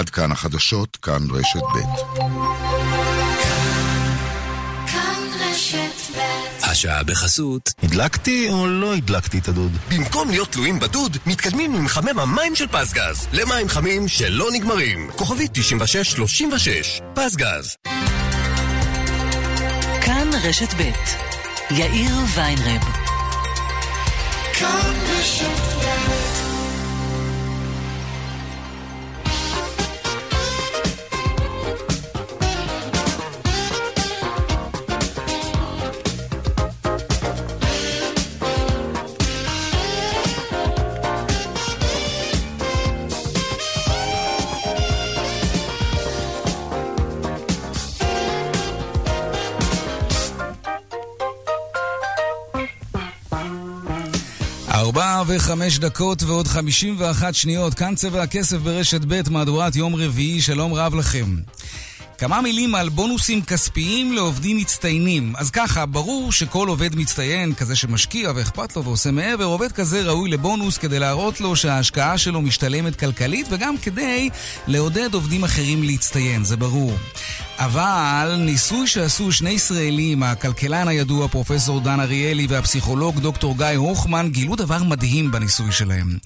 [0.00, 1.78] עד כאן החדשות, כאן רשת ב'.
[6.62, 7.70] השעה בחסות.
[7.82, 9.72] הדלקתי או לא הדלקתי את הדוד?
[9.90, 13.26] במקום להיות תלויים בדוד, מתקדמים עם מחמם המים של פסגז.
[13.32, 15.10] למים חמים שלא נגמרים.
[15.16, 17.00] כוכבית 9636.
[17.14, 17.76] פסגז.
[20.00, 20.90] כאן רשת ב'
[21.70, 22.82] יאיר ויינרב.
[24.58, 25.75] כאן רשת
[55.46, 60.74] וחמש דקות ועוד חמישים ואחת שניות, כאן צבע הכסף ברשת ב', מהדורת יום רביעי, שלום
[60.74, 61.36] רב לכם.
[62.18, 65.32] כמה מילים על בונוסים כספיים לעובדים מצטיינים.
[65.36, 70.30] אז ככה, ברור שכל עובד מצטיין, כזה שמשקיע ואכפת לו ועושה מעבר, עובד כזה ראוי
[70.30, 74.30] לבונוס כדי להראות לו שההשקעה שלו משתלמת כלכלית וגם כדי
[74.66, 76.92] לעודד עובדים אחרים להצטיין, זה ברור.
[77.58, 84.56] אבל ניסוי שעשו שני ישראלים, הכלכלן הידוע פרופסור דן אריאלי והפסיכולוג דוקטור גיא הוכמן, גילו
[84.56, 86.18] דבר מדהים בניסוי שלהם.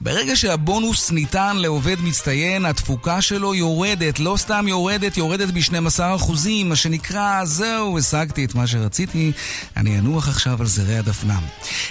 [0.00, 7.44] ברגע שהבונוס ניתן לעובד מצטיין, התפוקה שלו יורדת, לא סתם יורדת, יורדת ב-12%, מה שנקרא,
[7.44, 9.32] זהו, השגתי את מה שרציתי,
[9.76, 11.38] אני אנוח עכשיו על זרי הדפנה.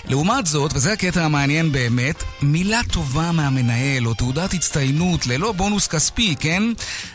[0.06, 6.36] לעומת זאת, וזה הקטע המעניין באמת, מילה טובה מהמנהל או תעודת הצטיינות ללא בונוס כספי,
[6.40, 6.64] כן?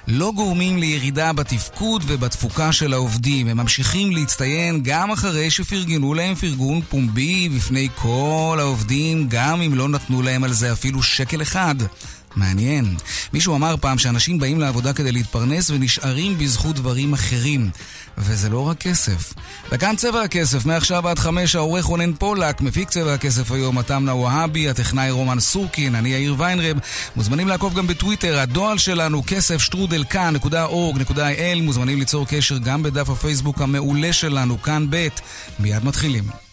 [0.09, 1.33] לא גורמים לירידה.
[1.33, 3.49] בתפקוד ובתפוקה של העובדים.
[3.49, 9.89] הם ממשיכים להצטיין גם אחרי שפרגנו להם פרגון פומבי בפני כל העובדים, גם אם לא
[9.89, 11.75] נתנו להם על זה אפילו שקל אחד.
[12.37, 12.97] מעניין.
[13.33, 17.71] מישהו אמר פעם שאנשים באים לעבודה כדי להתפרנס ונשארים בזכות דברים אחרים.
[18.19, 19.35] וזה לא רק כסף.
[19.73, 24.69] וכאן צבע הכסף, מעכשיו עד חמש, העורך רונן פולק, מפיק צבע הכסף היום, התמנה והבי,
[24.69, 26.77] הטכנאי רומן סורקין, אני יאיר ויינרב.
[27.17, 31.63] מוזמנים לעקוב גם בטוויטר, הדואל שלנו, כסף שטרודל כאן.org.il.
[31.63, 35.09] מוזמנים ליצור קשר גם בדף הפייסבוק המעולה שלנו, כאן ב'.
[35.59, 36.52] מיד מתחילים.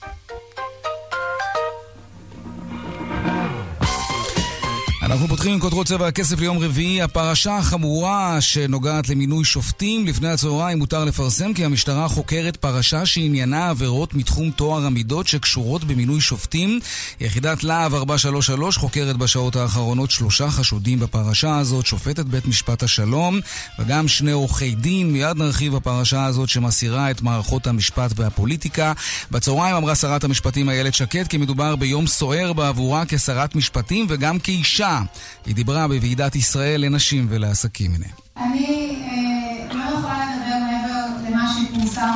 [5.10, 7.02] אנחנו פותחים עם כותרות צבע הכסף ליום רביעי.
[7.02, 10.06] הפרשה החמורה שנוגעת למינוי שופטים.
[10.06, 16.22] לפני הצהריים מותר לפרסם כי המשטרה חוקרת פרשה שעניינה עבירות מתחום טוהר המידות שקשורות במינוי
[16.22, 16.80] שופטים.
[17.20, 23.40] יחידת להב 433 חוקרת בשעות האחרונות שלושה חשודים בפרשה הזאת, שופטת בית משפט השלום
[23.80, 25.12] וגם שני עורכי דין.
[25.12, 28.94] מיד נרחיב בפרשה הזאת שמסירה את מערכות המשפט והפוליטיקה.
[29.32, 34.99] בצהריים אמרה שרת המשפטים איילת שקד כי מדובר ביום סוער בעבורה כשרת משפטים וגם כאישה.
[35.46, 37.92] היא דיברה בוועידת ישראל לנשים ולעסקים.
[37.96, 38.06] הנה.
[38.38, 42.10] אני אה, לא יכולה לדבר מעבר למה שפורסם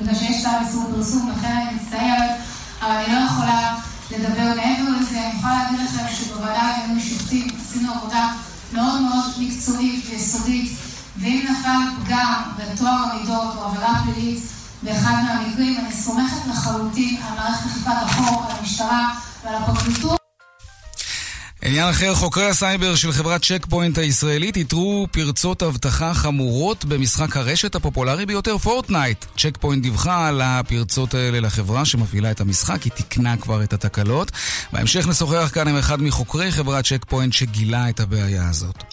[0.00, 2.30] בגלל שיש צו איסור פרסום, לכן אני מצטערת,
[2.82, 3.76] אבל אני לא יכולה
[4.10, 5.20] לדבר מעבר לזה.
[5.20, 8.32] אני יכולה להגיד לכם שבוועדה למינוי שופטים עשינו עבודה
[8.72, 10.72] מאוד מאוד מקצועית ויסודית,
[11.16, 14.42] ואם נפל פגם בטוהר המידות או עבירה פלילית
[14.82, 20.19] באחד מהמקרים, אני סומכת לחלוטין על מערכת אכיפת החוק, על המשטרה ועל הפרקליטות.
[21.62, 27.74] עניין אחר, חוקרי הסייבר של חברת צ'ק פוינט הישראלית איתרו פרצות אבטחה חמורות במשחק הרשת
[27.74, 29.24] הפופולרי ביותר, פורטנייט.
[29.38, 34.32] צ'ק פוינט דיווחה על הפרצות האלה לחברה שמפעילה את המשחק, היא תיקנה כבר את התקלות.
[34.72, 38.84] בהמשך נשוחח כאן עם אחד מחוקרי חברת צ'ק פוינט שגילה את הבעיה הזאת.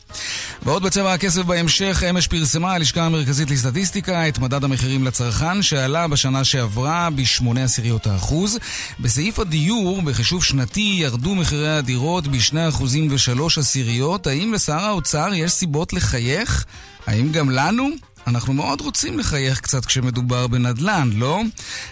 [0.63, 6.43] ועוד בצבע הכסף בהמשך, אמש פרסמה הלשכה המרכזית לסטטיסטיקה את מדד המחירים לצרכן שעלה בשנה
[6.43, 8.59] שעברה ב-8 עשיריות האחוז.
[8.99, 15.29] בסעיף הדיור, בחישוב שנתי, ירדו מחירי הדירות בשני שני אחוזים ושלוש עשיריות, האם לשר האוצר
[15.33, 16.65] יש סיבות לחייך?
[17.07, 17.89] האם גם לנו?
[18.27, 21.41] אנחנו מאוד רוצים לחייך קצת כשמדובר בנדל"ן, לא?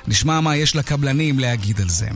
[0.07, 2.07] נשמע מה יש לקבלנים להגיד על זה.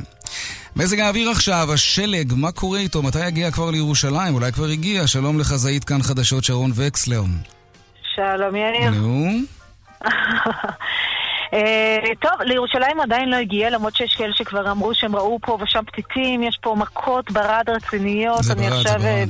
[0.75, 3.03] מזג האוויר עכשיו, השלג, מה קורה איתו?
[3.03, 4.33] מתי יגיע כבר לירושלים?
[4.33, 5.07] אולי כבר הגיע.
[5.07, 7.23] שלום לחזאית כאן חדשות שרון וקסלר.
[8.15, 8.89] שלום יאיר.
[8.91, 9.31] נו?
[11.51, 11.55] Uh,
[12.21, 16.43] טוב, לירושלים עדיין לא הגיע, למרות שיש כאלה שכבר אמרו שהם ראו פה ושם פתיתים,
[16.43, 18.43] יש פה מכות ברד רציניות.
[18.43, 19.29] זה ברד, זה אה, ברד.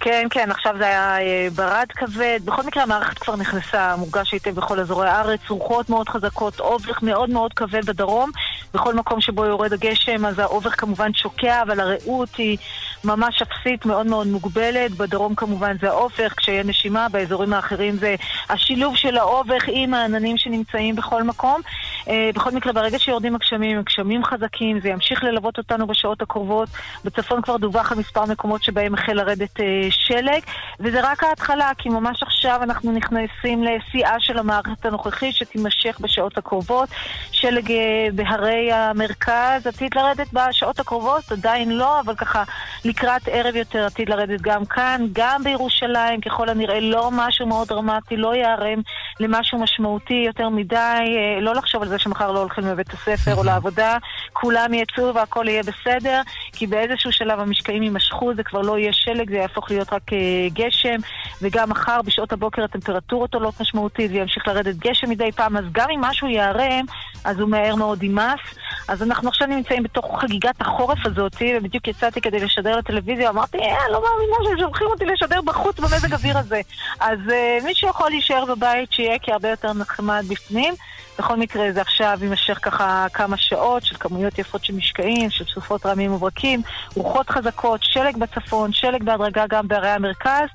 [0.00, 2.40] כן, כן, עכשיו זה היה אה, ברד כבד.
[2.44, 7.30] בכל מקרה המערכת כבר נכנסה, מורגש היטב בכל אזורי הארץ, רוחות מאוד חזקות, אובך מאוד
[7.30, 8.30] מאוד כבד בדרום.
[8.74, 12.58] בכל מקום שבו יורד הגשם, אז האובך כמובן שוקע, אבל הרעות היא
[13.04, 14.90] ממש אפסית, מאוד מאוד מוגבלת.
[14.90, 18.14] בדרום כמובן זה האובך, כשיהיה נשימה, באזורים האחרים זה
[18.48, 21.60] השילוב של האובך עם העננים שנמצאים בכל מקום.
[22.08, 26.68] אה, בכל מקרה, ברגע שיורדים הגשמים, הגשמים חזקים, זה ימשיך ללוות אותנו בשעות הקרובות.
[27.04, 30.40] בצפון כבר דווח על מספר מקומות שבהם החל לרדת אה, שלג,
[30.80, 36.88] וזה רק ההתחלה, כי ממש עכשיו אנחנו נכנסים לשיאה של המערכת הנוכחית שתימשך בשעות הקרובות.
[37.32, 42.42] שלג אה, בהרי המרכז עתיד לרדת בשעות הקרובות, עדיין לא, אבל ככה
[42.86, 48.16] לקראת ערב יותר עתיד לרדת גם כאן, גם בירושלים, ככל הנראה לא משהו מאוד דרמטי,
[48.16, 48.80] לא ייערם
[49.20, 53.44] למשהו משמעותי יותר מדי, אה, לא לחשוב על זה שמחר לא הולכים לבית הספר או
[53.48, 53.96] לעבודה,
[54.40, 56.20] כולם יצאו והכל יהיה בסדר,
[56.52, 60.18] כי באיזשהו שלב המשקעים יימשכו, זה כבר לא יהיה שלג, זה יהפוך להיות רק אה,
[60.52, 60.96] גשם,
[61.42, 66.00] וגם מחר בשעות הבוקר הטמפרטורות עולות משמעותית וימשיך לרדת גשם מדי פעם, אז גם אם
[66.00, 66.84] משהו ייערם,
[67.24, 68.40] אז הוא מהר מאוד יימס.
[68.88, 73.88] אז אנחנו עכשיו נמצאים בתוך חגיגת החורף הזאת, ובדיוק יצאתי כדי לשדר לטלוויזיה, אמרתי, אה,
[73.92, 76.60] לא מאמינה ששולחים אותי לשדר בחוץ במזג אוויר הזה.
[77.00, 80.74] אז uh, מי שיכול להישאר בבית, שיהיה, כי הרבה יותר נחמד בפנים.
[81.18, 85.86] בכל מקרה זה עכשיו יימשך ככה כמה שעות של כמויות יפות של משקעים, של סופות
[85.86, 86.62] רעמים וברקים,
[86.94, 90.48] רוחות חזקות, שלג בצפון, שלג בהדרגה גם בערי המרכז.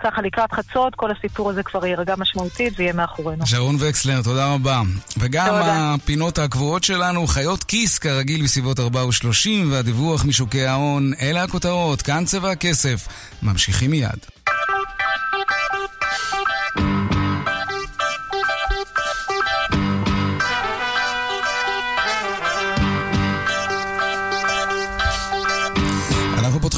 [0.00, 3.46] ככה לקראת חצות, כל הסיפור הזה כבר יירגע משמעותית ויהיה מאחורינו.
[3.46, 4.82] שרון וקסלר, תודה רבה.
[5.18, 5.94] וגם תודה.
[5.94, 12.24] הפינות הקבועות שלנו, חיות כיס כרגיל בסביבות 4 ו-30, והדיווח משוקי ההון, אלה הכותרות, כאן
[12.24, 13.08] צבע הכסף.
[13.42, 14.18] ממשיכים מיד.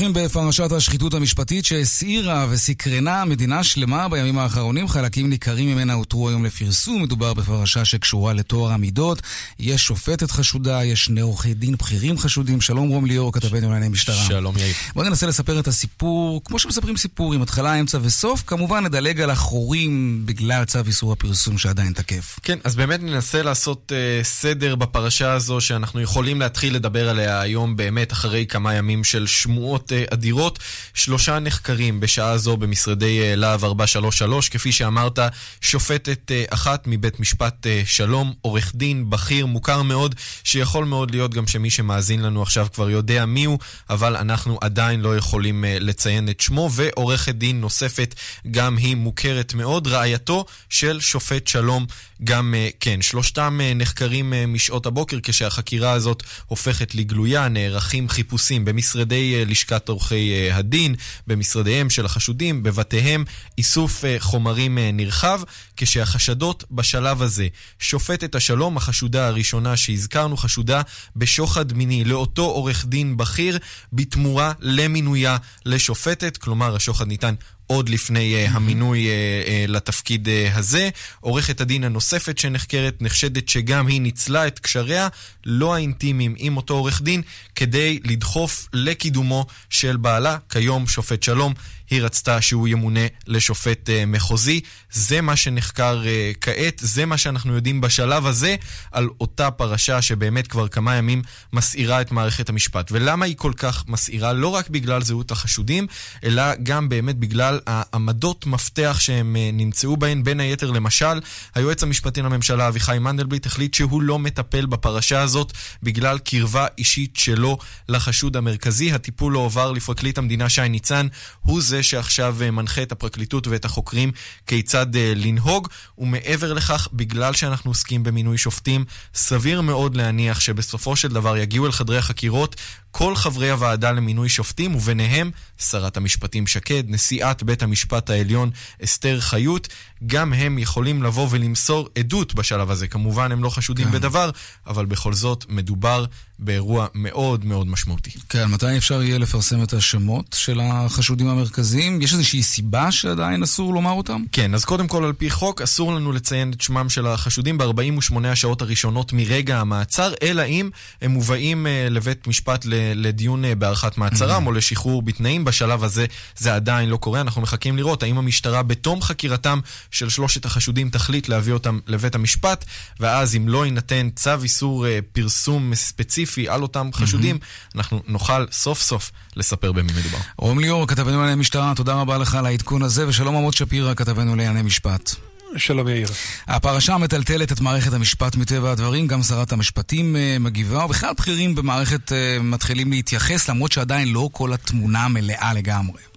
[0.00, 4.88] פותחים בפרשת השחיתות המשפטית שהסעירה וסקרנה מדינה שלמה בימים האחרונים.
[4.88, 7.02] חלקים ניכרים ממנה הותרו היום לפרסום.
[7.02, 9.22] מדובר בפרשה שקשורה לטוהר המידות.
[9.58, 12.60] יש שופטת חשודה, יש שני עורכי דין בכירים חשודים.
[12.60, 14.24] שלום רום ליאור, כתבנו לענייני משטרה.
[14.28, 14.74] שלום יאיר.
[14.94, 18.42] בואו ננסה לספר את הסיפור, כמו שמספרים סיפור, עם התחלה, אמצע וסוף.
[18.46, 22.38] כמובן נדלג על החורים בגלל צו איסור הפרסום שעדיין תקף.
[22.42, 27.76] כן, אז באמת ננסה לעשות uh, סדר בפרשה הזו שאנחנו יכולים להתחיל לדבר עליה היום
[27.76, 30.58] באמת אחרי כמה ימים של שמועות אה, אדירות.
[30.94, 35.18] שלושה נחקרים בשעה זו במשרדי אה, להב 433, כפי שאמרת,
[35.60, 40.14] שופטת אה, אחת מבית משפט שלום, עורך דין בכיר, מוכר מאוד,
[40.44, 43.58] שיכול מאוד להיות גם שמי שמאזין לנו עכשיו כבר יודע מיהו,
[43.90, 48.14] אבל אנחנו עדיין לא יכולים לציין את שמו, ועורכת דין נוספת,
[48.50, 51.86] גם היא מוכרת מאוד, רעייתו של שופט שלום.
[52.24, 59.88] גם, כן, שלושתם נחקרים משעות הבוקר כשהחקירה הזאת הופכת לגלויה, נערכים חיפושים במשרדי לשכת לשכת
[59.88, 60.94] עורכי אה, הדין,
[61.26, 63.24] במשרדיהם של החשודים, בבתיהם,
[63.58, 65.40] איסוף אה, חומרים אה, נרחב,
[65.76, 67.48] כשהחשדות בשלב הזה,
[67.78, 70.82] שופטת השלום, החשודה הראשונה שהזכרנו, חשודה
[71.16, 73.58] בשוחד מיני לאותו עורך דין בכיר,
[73.92, 75.36] בתמורה למינויה
[75.66, 77.34] לשופטת, כלומר השוחד ניתן
[77.70, 79.08] עוד לפני uh, המינוי uh,
[79.46, 80.88] uh, לתפקיד הזה.
[81.20, 85.08] עורכת הדין הנוספת שנחקרת נחשדת שגם היא ניצלה את קשריה
[85.46, 87.22] לא האינטימיים עם אותו עורך דין
[87.54, 91.54] כדי לדחוף לקידומו של בעלה, כיום שופט שלום.
[91.90, 94.60] היא רצתה שהוא ימונה לשופט uh, מחוזי.
[94.92, 98.56] זה מה שנחקר uh, כעת, זה מה שאנחנו יודעים בשלב הזה
[98.92, 101.22] על אותה פרשה שבאמת כבר כמה ימים
[101.52, 102.92] מסעירה את מערכת המשפט.
[102.92, 104.32] ולמה היא כל כך מסעירה?
[104.32, 105.86] לא רק בגלל זהות החשודים,
[106.24, 110.24] אלא גם באמת בגלל העמדות מפתח שהם uh, נמצאו בהן.
[110.24, 111.20] בין היתר, למשל,
[111.54, 115.52] היועץ המשפטי לממשלה אביחי מנדלבליט החליט שהוא לא מטפל בפרשה הזאת
[115.82, 117.58] בגלל קרבה אישית שלו
[117.88, 118.92] לחשוד המרכזי.
[118.92, 121.06] הטיפול לא הועבר לפרקליט המדינה שי ניצן,
[121.40, 124.12] הוא זה שעכשיו אה, מנחה את הפרקליטות ואת החוקרים
[124.46, 125.68] כיצד אה, לנהוג,
[125.98, 131.72] ומעבר לכך, בגלל שאנחנו עוסקים במינוי שופטים, סביר מאוד להניח שבסופו של דבר יגיעו אל
[131.72, 132.56] חדרי החקירות
[132.90, 138.50] כל חברי הוועדה למינוי שופטים, וביניהם שרת המשפטים שקד, נשיאת בית המשפט העליון
[138.84, 139.68] אסתר חיות,
[140.06, 142.88] גם הם יכולים לבוא ולמסור עדות בשלב הזה.
[142.88, 143.92] כמובן, הם לא חשודים כן.
[143.92, 144.30] בדבר,
[144.66, 146.04] אבל בכל זאת מדובר
[146.40, 148.10] באירוע מאוד מאוד משמעותי.
[148.28, 152.02] כן, מתי אפשר יהיה לפרסם את השמות של החשודים המרכזיים?
[152.02, 154.22] יש איזושהי סיבה שעדיין אסור לומר אותם?
[154.32, 158.14] כן, אז קודם כל, על פי חוק, אסור לנו לציין את שמם של החשודים ב-48
[158.24, 160.70] השעות הראשונות מרגע המעצר, אלא אם
[161.02, 164.46] הם מובאים uh, לבית משפט לדיון uh, בהארכת מעצרם mm-hmm.
[164.46, 165.44] או לשחרור בתנאים.
[165.44, 166.06] בשלב הזה
[166.36, 167.20] זה עדיין לא קורה.
[167.20, 172.64] אנחנו מחכים לראות האם המשטרה בתום חקירתם של שלושת החשודים תחליט להביא אותם לבית המשפט,
[173.00, 177.72] ואז אם לא יינתן צו איסור uh, פרסום ספציפי על אותם חשודים, mm-hmm.
[177.76, 180.18] אנחנו נוכל סוף סוף לספר במי מדובר.
[180.36, 184.36] רום ליאור, כתבנו לענייני משטרה, תודה רבה לך על העדכון הזה, ושלום עמוד שפירא, כתבנו
[184.36, 185.14] לענייני משפט.
[185.56, 186.08] שלום יאיר.
[186.46, 192.08] הפרשה מטלטלת את מערכת המשפט מטבע הדברים, גם שרת המשפטים uh, מגיבה, ובכלל בכירים במערכת
[192.08, 196.09] uh, מתחילים להתייחס, למרות שעדיין לא כל התמונה מלאה לגמרי.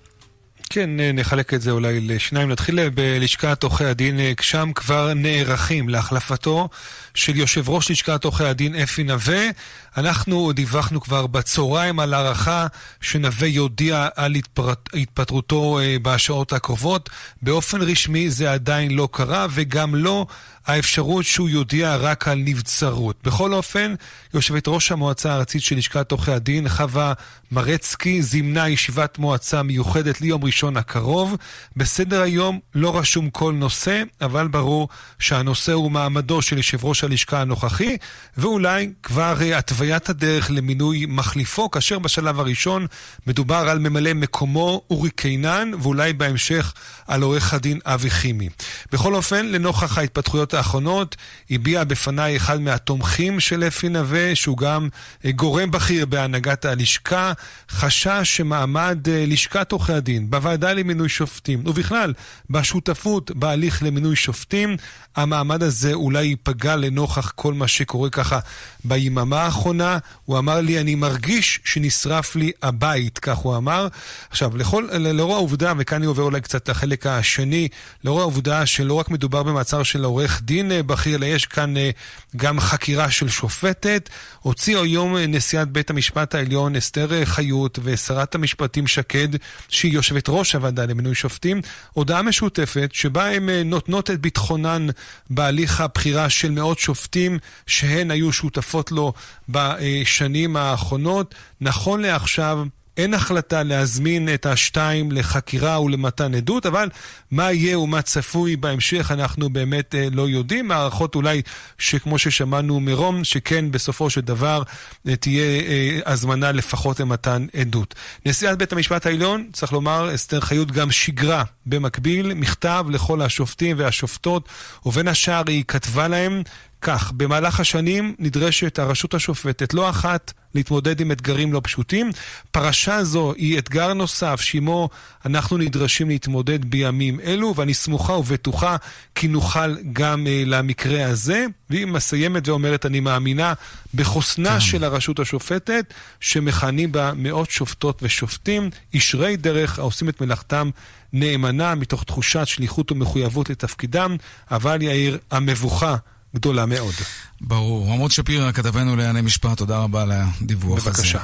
[0.74, 2.50] כן, נחלק את זה אולי לשניים.
[2.50, 6.70] נתחיל בלשכת עורכי הדין, אה, שם כבר נערכים להחלפתו
[7.14, 9.50] של יושב ראש לשכת עורכי הדין אפי נווה.
[9.98, 12.68] אנחנו דיווחנו כבר בצהריים על הערכה
[13.02, 14.90] שנווה יודיע על התפט...
[14.94, 17.10] התפטרותו אה, בשעות הקרובות.
[17.42, 20.26] באופן רשמי זה עדיין לא קרה, וגם לא
[20.68, 23.16] האפשרות שהוא יודיע רק על נבצרות.
[23.24, 23.96] בכל אופן,
[24.34, 27.14] יושבת ראש המועצה הארצית של לשכת עורכי הדין, חווה
[27.54, 31.38] מרצקי, זימנה ישיבת מועצה מיוחדת ליום ראשון הקרוב.
[31.78, 37.42] בסדר היום לא רשום כל נושא, אבל ברור שהנושא הוא מעמדו של יושב ראש הלשכה
[37.42, 37.98] הנוכחי,
[38.38, 42.88] ואולי כבר uh, התוויית הדרך למינוי מחליפו, כאשר בשלב הראשון
[43.28, 46.74] מדובר על ממלא מקומו אורי קינן, ואולי בהמשך
[47.08, 48.50] על עורך הדין אבי חימי.
[48.92, 51.16] בכל אופן, לנוכח ההתפתחויות האחרונות,
[51.52, 54.90] הביע בפניי אחד מהתומכים של אפי נווה, שהוא גם
[55.24, 57.34] uh, גורם בכיר בהנהגת הלשכה,
[57.70, 62.14] חשש שמעמד uh, לשכת עורכי הדין בוועדה למינוי שופטים, ובכלל
[62.50, 64.78] בשותפות בהליך למינוי שופטים,
[65.16, 68.40] המעמד הזה אולי ייפגע לנוכח כל מה שקורה ככה
[68.84, 69.98] ביממה האחרונה.
[70.26, 73.88] הוא אמר לי, אני מרגיש שנשרף לי הבית, כך הוא אמר.
[74.30, 77.68] עכשיו, לכל, לאור העובדה, וכאן אני עובר אולי קצת לחלק השני,
[78.04, 81.90] לאור העובדה שלא רק מדובר במעצר של עורך דין אה, בכיר, אלא יש כאן אה,
[82.36, 84.10] גם חקירה של שופטת,
[84.40, 89.28] הוציאו היום אה, נשיאת בית המשפט העליון אסתר חיות ושרת המשפטים שקד,
[89.70, 91.62] שהיא יושבת ראש הוועדה למינוי שופטים,
[91.94, 94.88] הודעה משותפת שבה הן נותנות את ביטחונן
[95.30, 99.14] בהליך הבחירה של מאות שופטים שהן היו שותפות לו
[99.50, 101.36] בשנים האחרונות.
[101.62, 102.64] נכון לעכשיו,
[102.98, 106.90] אין החלטה להזמין את השתיים לחקירה ולמתן עדות, אבל
[107.32, 110.72] מה יהיה ומה צפוי בהמשך אנחנו באמת אה, לא יודעים.
[110.72, 111.42] הערכות אולי
[111.78, 114.64] שכמו ששמענו מרום, שכן בסופו של דבר
[115.08, 117.96] אה, תהיה אה, הזמנה לפחות למתן עדות.
[118.26, 124.50] נשיאת בית המשפט העליון, צריך לומר, אסתר חיות גם שיגרה במקביל מכתב לכל השופטים והשופטות,
[124.86, 126.44] ובין השאר היא כתבה להם
[126.84, 132.10] כך, במהלך השנים נדרשת הרשות השופטת לא אחת להתמודד עם אתגרים לא פשוטים.
[132.52, 134.90] פרשה זו היא אתגר נוסף שעמו
[135.26, 138.76] אנחנו נדרשים להתמודד בימים אלו, ואני סמוכה ובטוחה
[139.16, 141.46] כי נוכל גם uh, למקרה הזה.
[141.70, 143.54] והיא מסיימת ואומרת, אני מאמינה
[143.96, 144.60] בחוסנה כן.
[144.60, 150.70] של הרשות השופטת, שמכהנים בה מאות שופטות ושופטים, ישרי דרך העושים את מלאכתם
[151.14, 154.16] נאמנה מתוך תחושת שליחות ומחויבות לתפקידם,
[154.52, 155.96] אבל יאיר, המבוכה
[156.36, 156.94] גדולה מאוד.
[157.42, 157.94] ברור.
[157.94, 160.90] עמוד שפירא, כתבנו לענייני משפט, תודה רבה על הדיווח הזה.
[160.90, 161.20] בבקשה.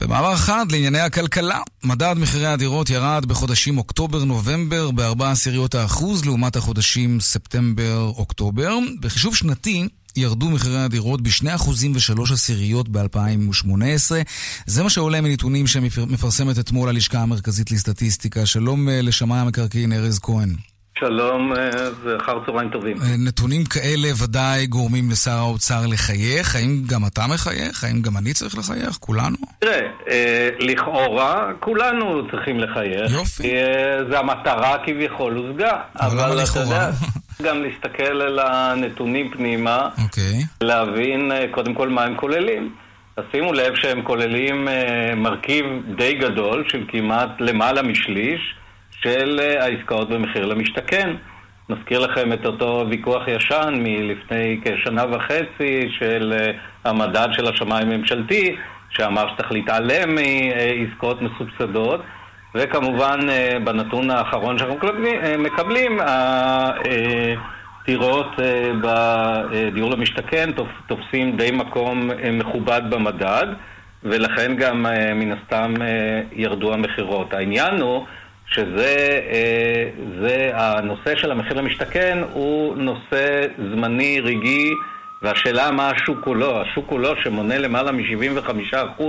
[0.00, 7.20] במעבר אחד לענייני הכלכלה, מדד מחירי הדירות ירד בחודשים אוקטובר-נובמבר ב-4 עשיריות האחוז לעומת החודשים
[7.20, 8.74] ספטמבר-אוקטובר.
[9.00, 14.12] בחישוב שנתי ירדו מחירי הדירות ב-2% ו-3 עשיריות ב-2018.
[14.66, 18.46] זה מה שעולה מנתונים שמפרסמת אתמול הלשכה המרכזית לסטטיסטיקה.
[18.46, 20.54] שלום אה, לשמאי המקרקעין ארז כהן.
[20.98, 21.52] שלום
[22.02, 22.96] ואחר אה, צהריים טובים.
[22.96, 26.56] אה, נתונים כאלה ודאי גורמים לשר האוצר לחייך.
[26.56, 27.84] האם גם אתה מחייך?
[27.84, 28.96] האם גם אני צריך לחייך?
[29.00, 29.36] כולנו?
[29.58, 29.80] תראה,
[30.10, 33.12] אה, לכאורה כולנו צריכים לחייך.
[33.12, 33.52] יופי.
[34.10, 35.80] זה המטרה כביכול הושגה.
[36.00, 36.90] אבל למה לכאורה?
[37.42, 40.44] גם להסתכל על הנתונים פנימה, אוקיי.
[40.60, 42.74] להבין קודם כל מה הם כוללים.
[43.16, 44.68] אז שימו לב שהם כוללים
[45.16, 45.64] מרכיב
[45.96, 48.54] די גדול של כמעט למעלה משליש.
[49.02, 51.10] של אה, העסקאות במחיר למשתכן.
[51.68, 56.50] נזכיר לכם את אותו ויכוח ישן מלפני כשנה וחצי של אה,
[56.84, 58.56] המדד של השמאי הממשלתי,
[58.90, 62.00] שאמר שצריך להתעלם מעסקאות מסובסדות,
[62.54, 64.76] וכמובן אה, בנתון האחרון שאנחנו
[65.38, 65.98] מקבלים,
[67.82, 68.36] הטירות
[68.82, 70.50] בדיור למשתכן
[70.86, 73.46] תופסים די מקום מכובד במדד,
[74.04, 75.74] ולכן גם מן הסתם
[76.32, 77.34] ירדו המכירות.
[77.34, 78.04] העניין הוא
[78.52, 79.90] שזה אה,
[80.20, 84.70] זה, הנושא של המחיר למשתכן הוא נושא זמני, רגעי,
[85.22, 86.60] והשאלה מה השוק כולו.
[86.60, 89.02] השוק כולו שמונה למעלה מ-75%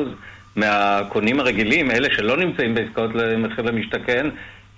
[0.56, 4.30] מהקונים הרגילים, אלה שלא נמצאים בעסקאות למחיר למשתכן,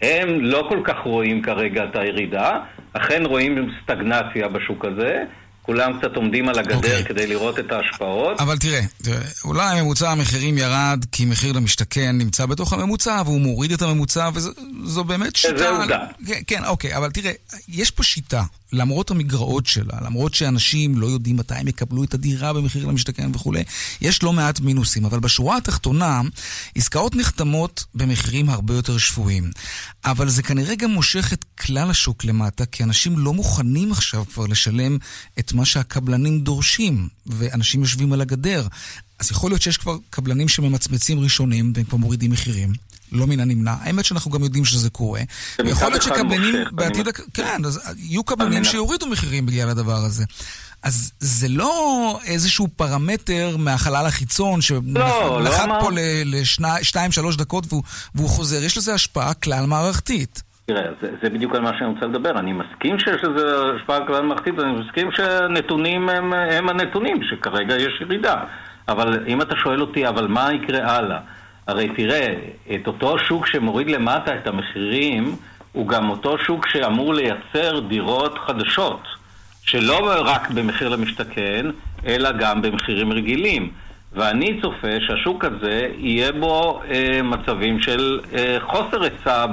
[0.02, 2.60] הם לא כל כך רואים כרגע את הירידה,
[2.94, 5.24] אכן רואים סטגנציה בשוק הזה.
[5.66, 6.76] כולם קצת עומדים על הגדר okay.
[6.76, 7.06] אוקיי.
[7.06, 8.40] כדי לראות את ההשפעות.
[8.40, 13.72] אבל תראה, תראה, אולי ממוצע המחירים ירד כי מחיר למשתכן נמצא בתוך הממוצע והוא מוריד
[13.72, 15.58] את הממוצע וזו באמת שיטה.
[15.58, 16.00] זה עובדה.
[16.28, 17.32] כן, כן, אוקיי, אבל תראה,
[17.68, 18.44] יש פה שיטה.
[18.74, 23.64] למרות המגרעות שלה, למרות שאנשים לא יודעים מתי הם יקבלו את הדירה במחיר למשתכן וכולי,
[24.02, 25.06] יש לא מעט מינוסים.
[25.06, 26.22] אבל בשורה התחתונה,
[26.76, 29.52] עסקאות נחתמות במחירים הרבה יותר שפויים.
[30.06, 34.46] אבל זה כנראה גם מושך את כלל השוק למטה, כי אנשים לא מוכנים עכשיו כבר
[34.46, 34.98] לשלם
[35.40, 38.68] את מה שהקבלנים דורשים, ואנשים יושבים על הגדר.
[39.20, 42.74] אז יכול להיות שיש כבר קבלנים שממצמצים ראשונים והם כבר מורידים מחירים.
[43.12, 43.74] לא מן הנמנע.
[43.82, 45.22] האמת שאנחנו גם יודעים שזה קורה.
[45.66, 47.08] יכול להיות שקבלנים בעתיד...
[47.34, 50.24] כן, אז יהיו קבלנים שיורידו מחירים בגלל הדבר הזה.
[50.84, 55.90] אז זה לא איזשהו פרמטר מהחלל החיצון שנחת לא, פה
[56.26, 57.84] לשתיים-שלוש דקות והוא,
[58.16, 60.44] והוא חוזר, יש לזה השפעה כלל מערכתית.
[60.66, 62.40] תראה, זה, זה בדיוק על מה שאני רוצה לדבר.
[62.40, 63.46] אני מסכים שיש לזה
[63.76, 68.36] השפעה כלל מערכתית, ואני מסכים שהנתונים הם, הם הנתונים, שכרגע יש ירידה.
[68.88, 71.20] אבל אם אתה שואל אותי, אבל מה יקרה הלאה?
[71.68, 72.34] הרי תראה,
[72.76, 75.36] את אותו שוק שמוריד למטה את המחירים,
[75.72, 79.02] הוא גם אותו שוק שאמור לייצר דירות חדשות.
[79.62, 81.66] שלא רק במחיר למשתכן,
[82.06, 83.72] אלא גם במחירים רגילים.
[84.14, 89.46] ואני צופה שהשוק הזה יהיה בו אה, מצבים של אה, חוסר היצע,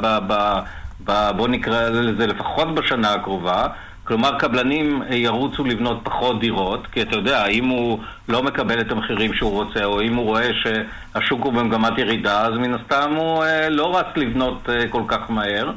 [1.37, 3.67] בוא נקרא לזה לפחות בשנה הקרובה.
[4.05, 8.93] כלומר, קבלנים אה, ירוצו לבנות פחות דירות, כי אתה יודע, אם הוא לא מקבל את
[8.93, 13.45] המחירים שהוא רוצה, או אם הוא רואה שהשוק הוא במגמת ירידה, אז מן הסתם הוא
[13.45, 15.73] אה, לא רץ לבנות אה, כל כך מהר.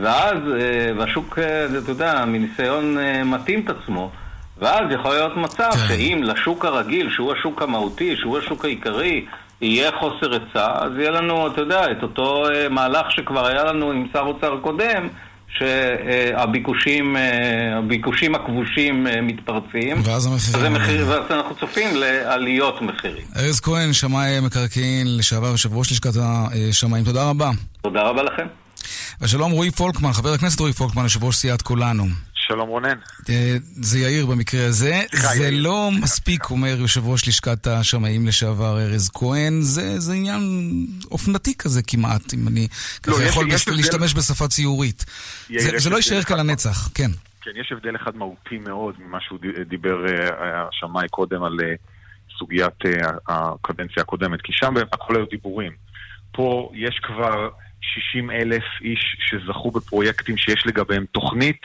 [0.00, 4.10] ואז, אה, והשוק, אה, אתה יודע, מניסיון אה, מתאים את עצמו.
[4.58, 5.78] ואז יכול להיות מצב כן.
[5.88, 9.26] שאם לשוק הרגיל, שהוא השוק המהותי, שהוא השוק העיקרי,
[9.60, 14.06] יהיה חוסר היצע, אז יהיה לנו, אתה יודע, את אותו מהלך שכבר היה לנו עם
[14.12, 15.08] שר אוצר קודם,
[15.58, 17.16] שהביקושים
[17.78, 19.96] הביקושים הכבושים מתפרצים.
[20.04, 20.72] ואז המחירים...
[20.72, 23.24] מחיר, ואז אנחנו צופים לעליות מחירים.
[23.36, 26.10] ארז כהן, שמאי מקרקעין, לשעבר יושב ראש לשכת
[26.70, 27.50] השמאים, תודה רבה.
[27.82, 28.46] תודה רבה לכם.
[29.20, 32.04] ושלום רועי פולקמן, חבר הכנסת רועי פולקמן, יושב ראש סיעת כולנו.
[32.50, 32.98] שלום רונן.
[33.28, 35.00] אה, זה יאיר במקרה הזה.
[35.12, 35.50] זה.
[35.52, 40.42] לא מספיק, אומר יושב ראש לשכת השמאים לשעבר ארז כהן, זה, עניין
[41.10, 42.68] אופנתי כזה כמעט, אם אני
[43.06, 44.14] לא, ככה יכול להשתמש.
[44.14, 45.04] בשפה ציורית.
[45.58, 47.10] זה, לא יישאר כאן לנצח, כן.
[47.42, 49.38] כן, יש הבדל אחד מהותי מאוד ממה שהוא
[49.68, 51.74] דיבר אה, השמאי קודם על אה,
[52.38, 52.78] סוגיית
[53.28, 55.72] הקדנציה הקודמת, כי שם הכל היו דיבורים.
[56.32, 57.48] פה יש כבר
[57.80, 61.60] 60 אלף איש שזכו בפרויקטים שיש לגביהם תוכנית,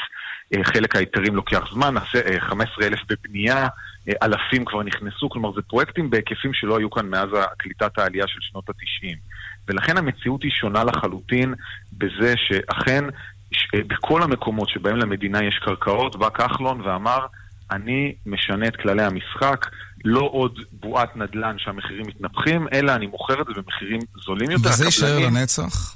[0.63, 1.95] חלק ההיתרים לוקח זמן,
[2.39, 3.67] 15 אה, אלף בבנייה,
[4.09, 8.39] אה, אלפים כבר נכנסו, כלומר זה פרויקטים בהיקפים שלא היו כאן מאז קליטת העלייה של
[8.41, 9.17] שנות ה-90.
[9.67, 11.53] ולכן המציאות היא שונה לחלוטין
[11.93, 13.03] בזה שאכן
[13.73, 17.19] בכל המקומות שבהם למדינה יש קרקעות, בא כחלון ואמר,
[17.71, 19.65] אני משנה את כללי המשחק,
[20.05, 24.69] לא עוד בועת נדל"ן שהמחירים מתנפחים, אלא אני מוכר את זה במחירים זולים יותר.
[24.69, 25.95] וזה יישאר לנצח?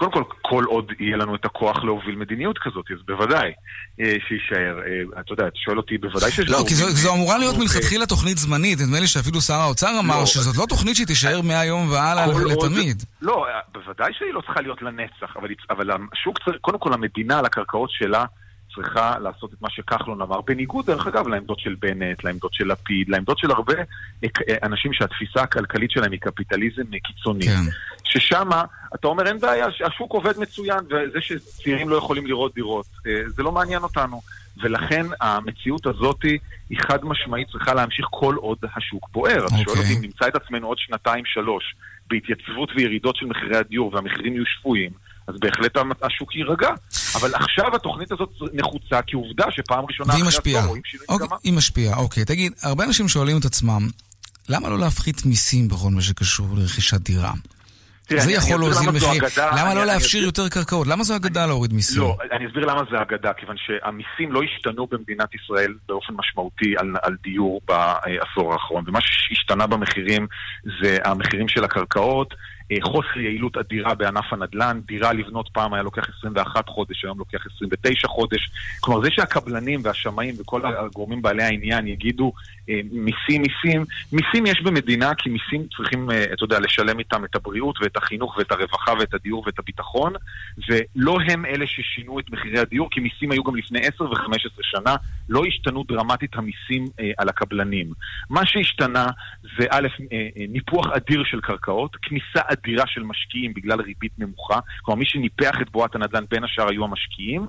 [0.00, 3.52] קודם כל, כל עוד יהיה לנו את הכוח להוביל מדיניות כזאת, אז בוודאי
[4.00, 4.78] אה, שיישאר.
[4.78, 6.48] אה, אתה יודע, אתה שואל אותי, בוודאי שיש...
[6.48, 8.80] לא, כי זו, זו אמורה להיות מלכתחילה תוכנית זמנית.
[8.80, 13.02] נדמה לי שאפילו שר האוצר אמר לא, שזאת לא תוכנית שהיא תישאר מהיום והלאה לתמיד.
[13.22, 17.38] לא, אה, בוודאי שהיא לא צריכה להיות לנצח, אבל, אבל השוק צריך, קודם כל המדינה
[17.38, 18.24] על הקרקעות שלה
[18.74, 23.08] צריכה לעשות את מה שכחלון אמר, בניגוד, דרך אגב, לעמדות של בנט, לעמדות של לפיד,
[23.08, 23.74] לעמדות של הרבה
[24.62, 27.46] אנשים שהתפיסה הכלכלית שלהם היא קפיטליזם קיצוני.
[27.46, 27.70] כן.
[28.04, 28.48] ששם
[28.94, 33.42] אתה אומר, אין בעיה, השוק עובד מצוין, וזה שצעירים לא יכולים לראות דירות, אה, זה
[33.42, 34.20] לא מעניין אותנו.
[34.62, 36.22] ולכן המציאות הזאת
[36.70, 39.44] היא חד משמעית צריכה להמשיך כל עוד השוק בוער.
[39.44, 39.46] Okay.
[39.46, 39.96] אתה שואל אותי אוקיי.
[39.96, 41.74] אם נמצא את עצמנו עוד שנתיים-שלוש
[42.10, 44.90] בהתייצבות וירידות של מחירי הדיור והמחירים יהיו שפויים,
[45.30, 46.70] אז בהחלט השוק יירגע.
[47.14, 50.66] אבל עכשיו התוכנית הזאת נחוצה כי עובדה שפעם ראשונה אחרי משפיעה.
[51.08, 51.28] אוקיי.
[51.44, 52.24] היא משפיעה, אוקיי.
[52.24, 53.88] תגיד, הרבה אנשים שואלים את עצמם,
[54.48, 57.32] למה לא להפחית מיסים בכל מה שקשור לרכישת דירה?
[58.18, 59.22] זה יכול להוזיל מחיר.
[59.38, 60.86] למה לא לאפשר יותר קרקעות?
[60.86, 62.02] למה זו אגדה להוריד מיסים?
[62.02, 67.16] לא, אני אסביר למה זה אגדה, כיוון שהמיסים לא השתנו במדינת ישראל באופן משמעותי על
[67.22, 68.84] דיור בעשור האחרון.
[68.86, 70.26] ומה שהשתנה במחירים
[70.82, 72.34] זה המחירים של הקרקעות.
[72.72, 77.46] אה, חוסר יעילות אדירה בענף הנדל"ן, דירה לבנות פעם היה לוקח 21 חודש, היום לוקח
[77.56, 78.50] 29 חודש.
[78.80, 82.32] כלומר, זה שהקבלנים והשמאים וכל הגורמים בעלי העניין יגידו
[82.92, 87.76] מיסים, מיסים, מיסים יש במדינה כי מיסים צריכים, אה, אתה יודע, לשלם איתם את הבריאות
[87.82, 90.12] ואת החינוך ואת הרווחה ואת הדיור ואת הביטחון,
[90.68, 94.96] ולא הם אלה ששינו את מחירי הדיור, כי מיסים היו גם לפני 10 ו-15 שנה,
[95.28, 96.84] לא השתנו דרמטית המיסים
[97.18, 97.92] על הקבלנים.
[98.30, 99.06] מה שהשתנה
[99.58, 99.88] זה א',
[100.48, 104.58] ניפוח אדיר של קרקעות, כניסה אדירה של משקיעים בגלל ריבית נמוכה.
[104.82, 107.46] כלומר, מי שניפח את בועת הנדל"ן בין השאר היו המשקיעים.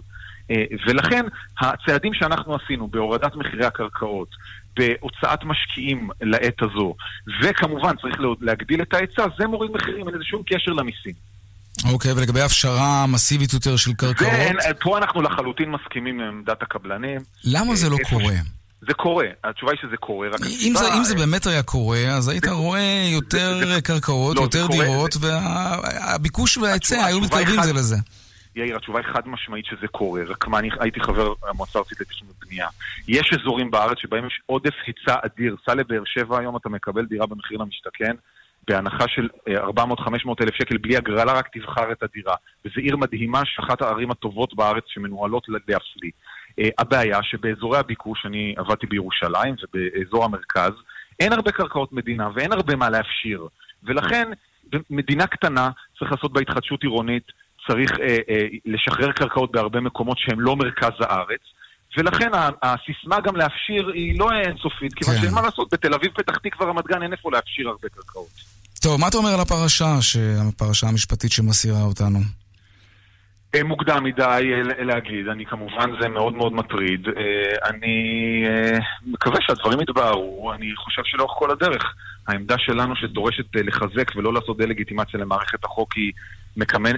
[0.52, 1.26] אה, ולכן
[1.60, 4.30] הצעדים שאנחנו עשינו בהורדת מחירי הקרקעות,
[4.78, 6.96] בהוצאת משקיעים לעת הזו,
[7.44, 11.14] וכמובן צריך להגדיל את ההיצע, זה מוריד מחירים, אין לזה שום קשר למיסים.
[11.94, 14.32] אוקיי, okay, ולגבי הפשרה מסיבית יותר של קרקעות?
[14.80, 17.22] פה אנחנו לחלוטין מסכימים עם עמדת הקבלנים.
[17.44, 18.36] למה זה לא אה, קורה?
[18.88, 22.28] זה קורה, התשובה היא שזה קורה, רק אם זה, אם זה באמת היה קורה, אז
[22.28, 27.74] היית זה, רואה יותר זה, זה, קרקעות, לא, יותר דירות, והביקוש וההיצע היו מתקרבים זה
[27.74, 27.98] לזה.
[28.56, 32.32] יאיר, התשובה היא חד משמעית שזה קורה, רק מה, אני הייתי חבר המועצה הארצית לתכנון
[32.32, 32.68] ובנייה.
[33.08, 35.56] יש אזורים בארץ שבהם יש עודף היצע אדיר.
[35.66, 38.16] סע לבאר שבע היום, אתה מקבל דירה במחיר למשתכן,
[38.68, 39.52] בהנחה של 400-500
[40.42, 42.36] אלף שקל בלי הגרלה, רק תבחר את הדירה.
[42.66, 46.12] וזו עיר מדהימה, שאחת הערים הטובות בארץ שמנוהלות להפליא.
[46.78, 50.72] הבעיה שבאזורי הביקוש, אני עבדתי בירושלים ובאזור המרכז,
[51.20, 53.48] אין הרבה קרקעות מדינה ואין הרבה מה להפשיר.
[53.84, 54.32] ולכן,
[54.90, 57.32] מדינה קטנה צריך לעשות בה התחדשות עירונית,
[57.68, 61.42] צריך אה, אה, לשחרר קרקעות בהרבה מקומות שהם לא מרכז הארץ.
[61.98, 62.30] ולכן
[62.64, 65.22] הסיסמה גם להפשיר היא לא אינסופית, כיוון כן.
[65.22, 68.30] שאין מה לעשות, בתל אביב, פתח תקווה, רמת גן, אין איפה להפשיר הרבה קרקעות.
[68.82, 69.96] טוב, מה אתה אומר על הפרשה,
[70.48, 72.20] הפרשה המשפטית שמסעירה אותנו?
[73.56, 77.08] אה, מוקדם מדי אה, להגיד, אני כמובן זה מאוד מאוד מטריד.
[77.08, 78.46] אה, אני
[79.08, 81.96] מקווה שהדברים יתבהרו, אני חושב שלאורך כל הדרך
[82.28, 86.12] העמדה שלנו שדורשת לחזק ולא לעשות דה-לגיטימציה למערכת החוק היא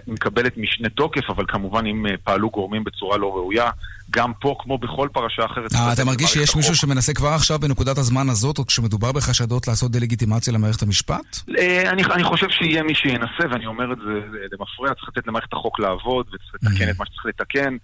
[0.07, 3.69] מקבלת משנה תוקף, אבל כמובן אם פעלו גורמים בצורה לא ראויה,
[4.15, 5.73] גם פה, כמו בכל פרשה אחרת...
[5.75, 9.91] אה, אתה מרגיש שיש מישהו שמנסה כבר עכשיו, בנקודת הזמן הזאת, או כשמדובר בחשדות, לעשות
[9.91, 11.37] דה-לגיטימציה למערכת המשפט?
[11.57, 15.79] אה, אני חושב שיהיה מי שינסה, ואני אומר את זה למפרע, צריך לתת למערכת החוק
[15.79, 17.77] לעבוד, וצריך לתקן את מה שצריך לתקן.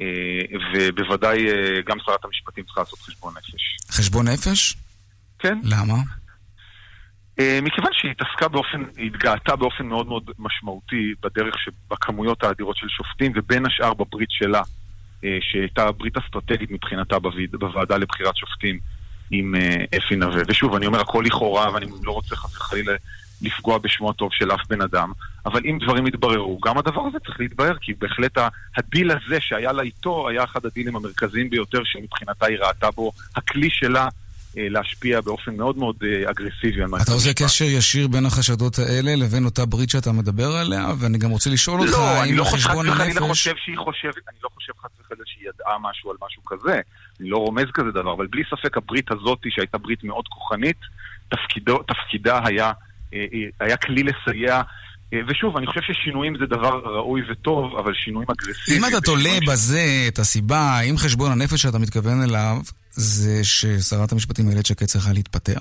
[0.00, 0.06] אה,
[0.74, 1.46] ובוודאי
[1.86, 3.76] גם שרת המשפטים צריכה לעשות חשבון נפש.
[3.90, 4.76] חשבון נפש?
[5.38, 5.58] כן.
[5.64, 5.94] למה?
[7.62, 11.54] מכיוון שהיא התעסקה באופן, היא התגאתה באופן מאוד מאוד משמעותי בדרך,
[11.90, 14.62] בכמויות האדירות של שופטים, ובין השאר בברית שלה
[15.40, 17.16] שהייתה ברית אסטרטגית מבחינתה
[17.58, 18.78] בוועדה לבחירת שופטים
[19.30, 20.42] עם אה, אפי נווה.
[20.48, 22.92] ושוב, אני אומר הכל לכאורה, ואני לא רוצה חס וחלילה
[23.42, 25.12] לפגוע בשמו הטוב של אף בן אדם,
[25.46, 28.38] אבל אם דברים יתבררו, גם הדבר הזה צריך להתברר, כי בהחלט
[28.76, 33.70] הדיל הזה שהיה לה איתו, היה אחד הדילים המרכזיים ביותר שמבחינתה היא ראתה בו הכלי
[33.70, 34.08] שלה אה,
[34.56, 37.08] להשפיע באופן מאוד מאוד אה, אגרסיבי על מערכת המשפט.
[37.08, 41.30] אתה עושה קשר ישיר בין החשדות האלה לבין אותה ברית שאתה מדבר עליה, ואני גם
[41.30, 42.98] רוצה לשאול אותך, לא, האם לא חשבון הנפש...
[42.98, 46.16] לא, אני לא חושב שהיא חושבת, אני לא חושב חס וחלילה שהיא ידעה משהו על
[46.26, 46.80] משהו כזה,
[47.20, 50.80] אני לא רומז כזה דבר, אבל בלי ספק הברית הזאת, שהייתה ברית מאוד כוחנית,
[51.28, 52.72] תפקידו, תפקידה היה,
[53.14, 53.26] אה,
[53.60, 54.62] היה כלי לסייע.
[55.28, 58.84] ושוב, אני חושב ששינויים זה דבר ראוי וטוב, אבל שינויים אגרסיביים...
[58.84, 62.56] אם אתה תולה בזה את הסיבה, אם חשבון הנפש שאתה מתכוון אליו,
[62.96, 65.58] זה ששרת המשפטים איילת שקד צריכה להתפטר?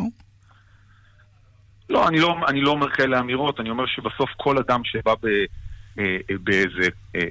[1.89, 5.28] לא, אני לא, אני לא אומר כאלה אמירות, אני אומר שבסוף כל אדם שבא ב,
[6.00, 7.22] אה, באיזה אה,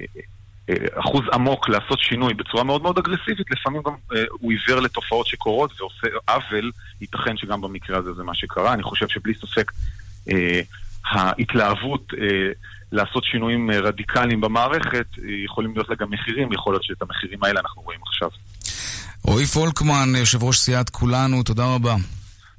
[0.69, 3.93] אה, אחוז עמוק לעשות שינוי בצורה מאוד מאוד אגרסיבית, לפעמים גם
[4.31, 8.73] הוא עיוור לתופעות שקורות ועושה עוול, ייתכן שגם במקרה הזה זה מה שקרה.
[8.73, 9.71] אני חושב שבלי ספק
[11.05, 12.13] ההתלהבות
[12.91, 15.05] לעשות שינויים רדיקליים במערכת,
[15.45, 18.29] יכולים להיות לה גם מחירים, יכול להיות שאת המחירים האלה אנחנו רואים עכשיו.
[19.23, 21.95] רועי פולקמן, יושב ראש סיעת כולנו, תודה רבה.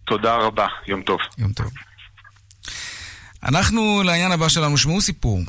[0.04, 1.18] תודה רבה, יום טוב.
[1.38, 1.66] יום טוב.
[3.42, 5.40] אנחנו לעניין הבא שלנו, שמעו סיפור.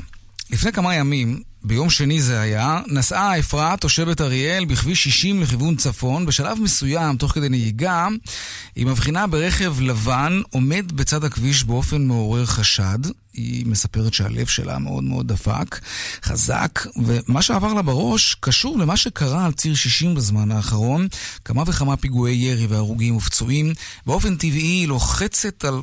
[0.50, 6.26] לפני כמה ימים, ביום שני זה היה, נסעה אפרת, תושבת אריאל, בכביש 60 לכיוון צפון.
[6.26, 8.08] בשלב מסוים, תוך כדי נהיגה,
[8.76, 12.98] היא מבחינה ברכב לבן עומד בצד הכביש באופן מעורר חשד.
[13.32, 15.80] היא מספרת שהלב שלה מאוד מאוד דפק,
[16.22, 21.08] חזק, ומה שעבר לה בראש קשור למה שקרה על ציר 60 בזמן האחרון.
[21.44, 23.72] כמה וכמה פיגועי ירי והרוגים ופצועים.
[24.06, 25.80] באופן טבעי היא לוחצת על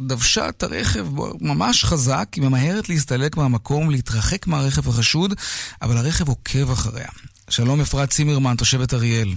[0.00, 1.06] דבשה את הרכב
[1.40, 5.34] ממש חזק, היא ממהרת להסתלק מהמקום, להתרחק מהרכב החשוד,
[5.82, 7.08] אבל הרכב עוקב אחריה.
[7.50, 9.28] שלום אפרת צימרמן, תושבת אריאל.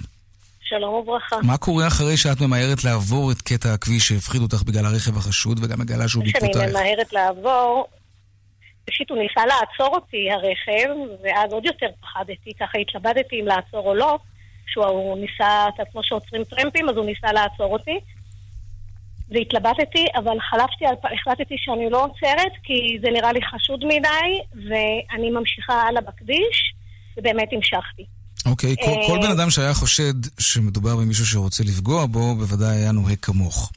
[0.62, 1.36] שלום וברכה.
[1.42, 5.80] מה קורה אחרי שאת ממהרת לעבור את קטע הכביש שהפחיד אותך בגלל הרכב החשוד וגם
[5.80, 6.56] מגלה שהוא בעקבותייך?
[6.56, 7.86] כשאני ממהרת לעבור,
[8.88, 10.88] ראשית הוא ניסה לעצור אותי, הרכב,
[11.24, 14.18] ואז עוד יותר פחדתי, ככה התלבטתי אם לעצור או לא.
[14.72, 18.00] שהוא ניסה, כמו שעוצרים טרמפים, אז הוא ניסה לעצור אותי.
[19.30, 24.30] והתלבטתי, אבל חלפתי, החלטתי שאני לא עוצרת, כי זה נראה לי חשוד מדי,
[24.68, 26.74] ואני ממשיכה הלאה בכביש,
[27.16, 28.04] ובאמת המשכתי.
[28.46, 32.92] אוקיי, okay, כל, כל בן אדם שהיה חושד שמדובר במישהו שרוצה לפגוע בו, בוודאי היה
[32.92, 33.72] נוהג כמוך.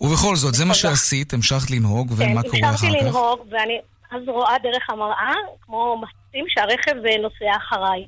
[0.00, 2.80] ובכל זאת, זה מה שעשית, המשכת לנהוג, ומה כן, קורה אחר כך?
[2.80, 3.78] כן, המשכתי לנהוג, ואני
[4.10, 8.06] אז רואה דרך המראה, כמו מסים, שהרכב נוסע אחריי.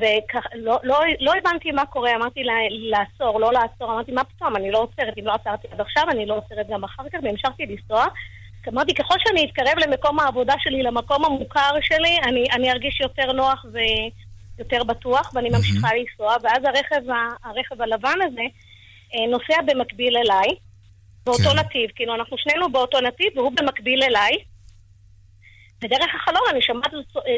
[0.00, 4.70] ולא לא, לא הבנתי מה קורה, אמרתי לה, לעצור, לא לעצור, אמרתי מה פתאום, אני
[4.70, 8.06] לא עוצרת, אם לא עצרתי עד עכשיו, אני לא עוצרת גם אחר כך, והמשכתי לנסוע.
[8.68, 13.64] אמרתי, ככל שאני אתקרב למקום העבודה שלי, למקום המוכר שלי, אני, אני ארגיש יותר נוח
[14.58, 17.10] ויותר בטוח, ואני ממשיכה לנסוע, ואז הרכב,
[17.44, 18.42] הרכב הלבן הזה
[19.14, 20.48] אה, נוסע במקביל אליי,
[21.26, 21.58] באותו כן.
[21.58, 24.32] נתיב, כאילו אנחנו שנינו באותו נתיב, והוא במקביל אליי.
[25.82, 26.92] ודרך החלום אני שומעת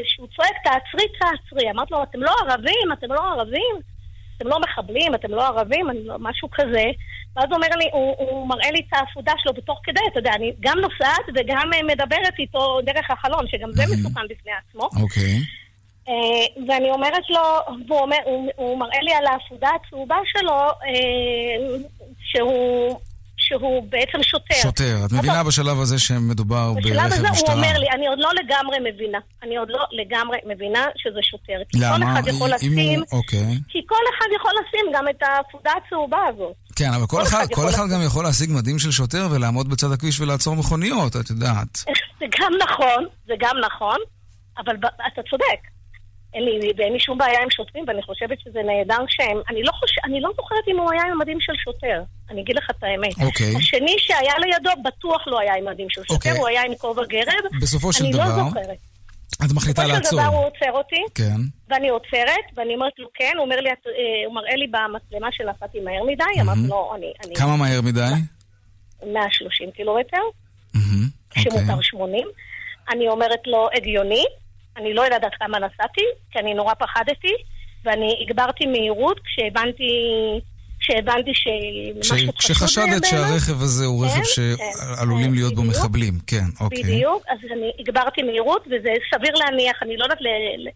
[0.05, 1.71] שהוא צועק, תעצרי, תעצרי.
[1.71, 3.77] אמרתי לו, אתם לא ערבים, אתם לא ערבים,
[4.37, 6.85] אתם לא מחבלים, אתם לא ערבים, לא, משהו כזה.
[7.37, 10.33] ואז הוא אומר לי, הוא, הוא מראה לי את העפודה שלו בתוך כדי, אתה יודע,
[10.35, 14.83] אני גם נוסעת וגם אה, מדברת איתו דרך החלון, שגם זה מסוכן בפני עצמו.
[15.03, 15.23] אוקיי.
[15.23, 15.63] Okay.
[16.09, 17.41] Uh, ואני אומרת לו,
[17.89, 23.01] והוא אומר, הוא, הוא מראה לי על העפודה הצהובה שלו, uh, שהוא
[23.53, 24.55] שהוא בעצם שוטר.
[24.63, 24.97] שוטר.
[25.07, 27.55] את מבינה בשלב הזה שמדובר בשלב ברכב הזה משטרה?
[27.55, 29.19] הוא אומר לי, אני עוד לא לגמרי מבינה.
[29.43, 31.59] אני עוד לא לגמרי מבינה שזה שוטר.
[31.69, 31.97] כי למה?
[31.97, 32.99] כל אחד יכול לשים...
[32.99, 33.19] הוא...
[33.19, 33.55] אוקיי.
[33.69, 36.55] כי כל אחד יכול לשים גם את העפודה הצהובה הזאת.
[36.77, 39.71] כן, אבל כל כל אחד, אחד כל אחד גם יכול להשיג מדים של שוטר ולעמוד
[39.71, 41.79] בצד הכביש ולעצור מכוניות, את יודעת.
[42.21, 43.97] זה גם נכון, זה גם נכון,
[44.59, 44.77] אבל
[45.13, 45.72] אתה צודק.
[46.35, 49.39] אין לי, ואין לי שום בעיה עם שוטרים, ואני חושבת שזה נהדר שהם...
[49.51, 49.91] אני לא, חוש...
[50.05, 52.03] אני לא זוכרת אם הוא היה עם מדים של שוטר.
[52.31, 53.15] אני אגיד לך את האמת.
[53.27, 53.57] אוקיי.
[53.57, 56.31] השני שהיה לידו בטוח לא היה עם מדים של שוטר, אוקיי.
[56.33, 57.45] הוא היה עם כובע גרב.
[57.63, 58.79] בסופו של אני דבר, לא זוכרת.
[59.47, 60.21] את מחליטה בסופו של לעצור.
[60.21, 61.41] דבר הוא עוצר אותי, כן.
[61.69, 63.75] ואני עוצרת, ואני אומרת לו כן, הוא אומר לי, אה,
[64.27, 67.13] הוא מראה לי במצלמה שנסעתי מהר מדי, אמרתי לו, אני...
[67.27, 68.01] אני- כמה מהר מדי?
[69.13, 70.17] 130 קילומטר.
[70.75, 71.43] אוקיי.
[71.43, 72.29] שמותר 80.
[72.93, 74.25] אני אומרת לו, הגיוני,
[74.77, 76.01] אני לא יודעת כמה נסעתי,
[76.33, 77.35] כי אני נורא פחדתי,
[77.85, 79.91] ואני הגברתי מהירות כשהבנתי,
[80.81, 83.11] כשהבנתי שמשהו כשחשדת בעיניי.
[83.11, 85.63] שהרכב הזה הוא רכב כן, שעלולים כן, להיות בו.
[85.63, 86.83] מחבלים, כן, אוקיי.
[86.83, 90.69] בדיוק, אז אני הגברתי מהירות, וזה סביר להניח, אני לא יודעת ל-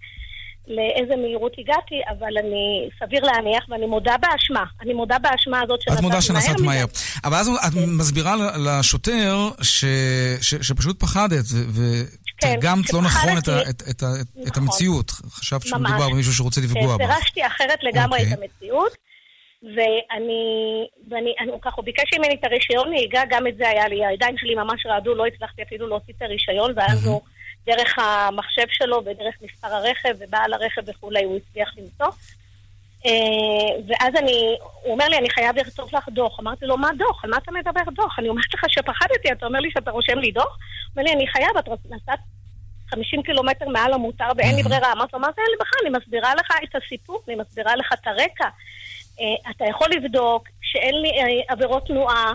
[0.69, 4.65] לאיזה מהירות הגעתי, אבל אני, סביר להניח, ואני מודה באשמה.
[4.83, 6.61] אני מודה באשמה הזאת את מודה שנסעת.
[6.61, 6.85] מהר.
[7.25, 9.85] אבל אז את מסבירה ל- לשוטר ש-
[10.41, 12.03] ש- שפשוט פחדת ו-
[12.45, 13.71] ותרגמת לא נכון את ה- שפחדתי.
[13.71, 14.07] את- את ה-
[14.43, 14.63] את נכון.
[14.63, 15.11] המציאות.
[15.11, 15.67] חשבת.
[15.67, 17.07] שמדובר במישהו שרוצה לפגוע בך.
[17.07, 18.35] פירשתי אחרת לגמרי אוקיי.
[18.35, 18.93] את המציאות,
[19.63, 20.43] ואני,
[21.11, 24.39] ואני, אני, ככה, הוא ביקש ממני את הרישיון נהיגה, גם את זה היה לי, הידיים
[24.39, 27.21] שלי ממש רעדו, לא הצלחתי אפילו להוציא את הרישיון, ואז הוא,
[27.67, 32.07] דרך המחשב שלו ודרך מספר הרכב ובעל הרכב וכולי, הוא הצליח למצוא.
[33.07, 36.41] אה, ואז אני, הוא אומר לי, אני חייב לכתוב לך דוח.
[36.41, 37.25] אמרתי לו, מה דוח?
[37.25, 38.19] על מה אתה מדבר דוח?
[38.19, 40.45] אני אומרת לך שפחדתי, אתה אומר לי שאתה רושם לי דוח?
[40.45, 42.19] הוא אומר לי, אני חייב, את נסעת
[42.91, 44.93] 50 קילומטר מעל המותר ואין לי ברירה.
[44.93, 45.81] אמרתי לו, מה זה אין לי בכלל?
[45.83, 48.49] אני מסבירה לך את הסיפור, אני מסבירה לך את הרקע.
[49.21, 52.33] אה, אתה יכול לבדוק שאין לי אה, עבירות תנועה.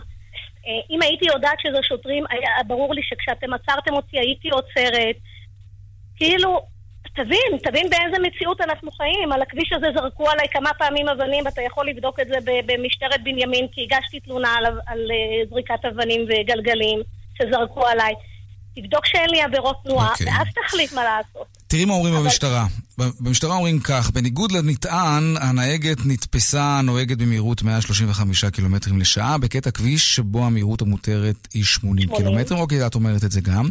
[0.90, 5.16] אם הייתי יודעת שזה שוטרים, היה ברור לי שכשאתם עצרתם אותי הייתי עוצרת.
[6.16, 6.62] כאילו,
[7.16, 9.32] תבין, תבין באיזה מציאות אנחנו חיים.
[9.32, 13.68] על הכביש הזה זרקו עליי כמה פעמים אבנים, ואתה יכול לבדוק את זה במשטרת בנימין,
[13.72, 17.00] כי הגשתי תלונה על, על אה, זריקת אבנים וגלגלים
[17.38, 18.14] שזרקו עליי.
[18.76, 20.28] תבדוק שאין לי עבירות תנועה, אוקיי.
[20.28, 21.48] ואז תחליט מה לעשות.
[21.68, 22.66] תראי מה אומרים במשטרה.
[22.98, 30.46] במשטרה אומרים כך, בניגוד לנטען, הנהגת נתפסה נוהגת במהירות 135 קילומטרים לשעה, בקטע כביש שבו
[30.46, 32.24] המהירות המותרת היא 80 80.
[32.24, 33.70] קילומטר, אוקיי, את אומרת את זה גם.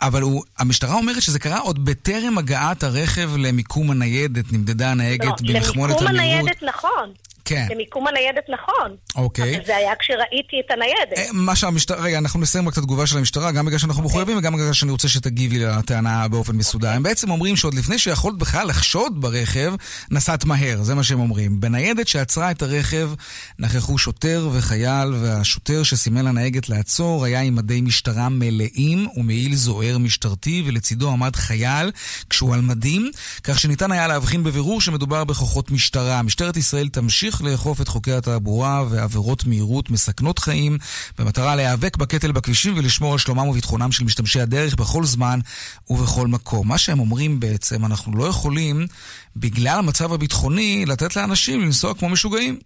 [0.00, 5.52] אבל הוא, המשטרה אומרת שזה קרה עוד בטרם הגעת הרכב למיקום הניידת, נמדדה הנהגת לא,
[5.54, 6.40] במכמונת למיקום המהירות.
[6.40, 7.12] הניידת נכון.
[7.44, 7.66] כן.
[7.70, 8.96] למיקום הניידת נכון.
[9.16, 9.56] אוקיי.
[9.56, 11.18] אבל זה היה כשראיתי את הניידת.
[11.18, 14.38] אה, מה שהמשטרה, רגע, אנחנו נסיים רק את התגובה של המשטרה, גם בגלל שאנחנו מחויבים
[14.38, 16.88] וגם בגלל שאני רוצה שתגיבי לטענה באופן מסודר.
[16.88, 19.74] הם בעצם אומרים שעוד לפני שיכולת בכלל לחשוד ברכב,
[20.10, 21.60] נסעת מהר, זה מה שהם אומרים.
[21.60, 23.10] בניידת שעצרה את הרכב
[23.58, 30.62] נכחו שוטר וחייל, והשוטר שסימן לנהגת לעצור היה עם מדי משטרה מלאים ומעיל זוהר משטרתי,
[30.66, 31.90] ולצידו עמד חייל
[32.30, 33.10] כשהוא על מדים,
[33.42, 36.22] כך שניתן היה להבחין בבירור שמדובר בכוחות משטרה.
[36.22, 40.78] משטרת ישראל תמשיך לאכוף את חוקי התעבורה ועבירות מהירות מסכנות חיים,
[41.18, 45.38] במטרה להיאבק בקטל בכבישים ולשמור על שלומם וביטחונם של משתמשי הדרך בכל זמן
[45.90, 46.68] ובכל מקום.
[46.68, 48.76] מה שהם אומרים בעצם, אנחנו לא יכולים,
[49.36, 52.58] בגלל המצב הביטחוני, לתת לאנשים לנסוע כמו משוגעים.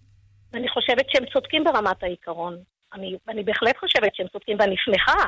[0.53, 2.55] אני חושבת שהם צודקים ברמת העיקרון.
[2.93, 5.27] אני, אני בהחלט חושבת שהם צודקים, ואני שמחה.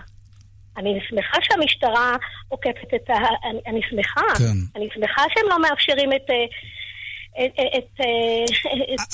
[0.78, 2.16] אני שמחה שהמשטרה
[2.48, 3.14] עוקפת את ה...
[3.50, 4.28] אני, אני שמחה.
[4.38, 4.58] כן.
[4.76, 6.30] אני שמחה שהם לא מאפשרים את...
[7.38, 8.06] אה, את,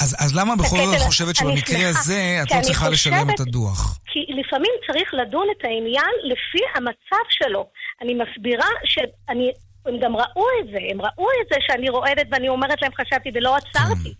[0.02, 4.00] אז, אז למה בכל זאת את חושבת שבמקרה הזה את לא צריכה לשלם את הדוח?
[4.06, 7.70] כי לפעמים צריך לדון את העניין לפי המצב שלו.
[8.02, 9.52] אני מסבירה שאני...
[9.86, 13.30] הם גם ראו את זה, הם ראו את זה שאני רועדת ואני אומרת להם חשבתי
[13.34, 14.14] ולא עצרתי.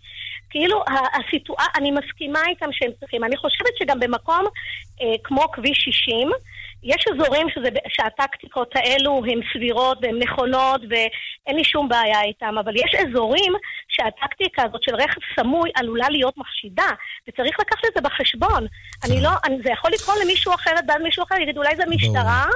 [0.50, 0.84] כאילו,
[1.14, 3.24] הסיטואציה, אני מסכימה איתם שהם צריכים.
[3.24, 4.44] אני חושבת שגם במקום
[5.02, 6.30] אה, כמו כביש 60,
[6.82, 12.76] יש אזורים שזה, שהטקטיקות האלו הן סבירות והן נכונות ואין לי שום בעיה איתם, אבל
[12.76, 13.52] יש אזורים
[13.88, 16.90] שהטקטיקה הזאת של רכב סמוי עלולה להיות מחשידה,
[17.28, 18.66] וצריך לקחת את זה בחשבון.
[19.04, 22.46] אני לא, אני, זה יכול לקרות למישהו אחרת, ואז מישהו אחר יגיד, אולי זה משטרה,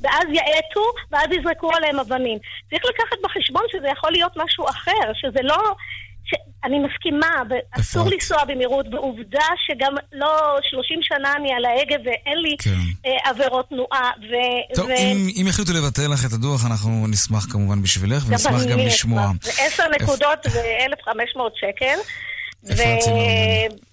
[0.00, 2.38] ואז יאטו, ואז יזרקו עליהם אבנים.
[2.70, 5.74] צריך לקחת בחשבון שזה יכול להיות משהו אחר, שזה לא...
[6.64, 12.56] אני מסכימה, ואסור לנסוע במהירות, ועובדה שגם לא 30 שנה אני על ההגה ואין לי
[12.58, 12.70] כן.
[13.06, 14.10] אה, עבירות תנועה.
[14.20, 14.32] ו...
[14.74, 14.94] טוב, ו...
[14.94, 19.30] אם, אם יחליטו לבטל לך את הדוח, אנחנו נשמח כמובן בשבילך, ונשמח גם לשמוע.
[19.42, 21.98] זה עשר נקודות ו-1,500 שקל.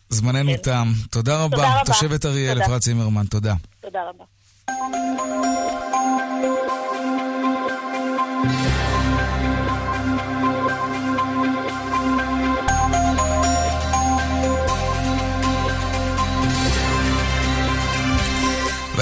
[0.09, 0.87] זמננו תם.
[1.09, 1.57] תודה רבה.
[1.57, 1.63] כן.
[1.63, 1.85] תודה רבה.
[1.85, 2.61] תושבת אריאל.
[2.63, 3.53] אפרת צימרמן, תודה.
[3.81, 4.23] תודה רבה.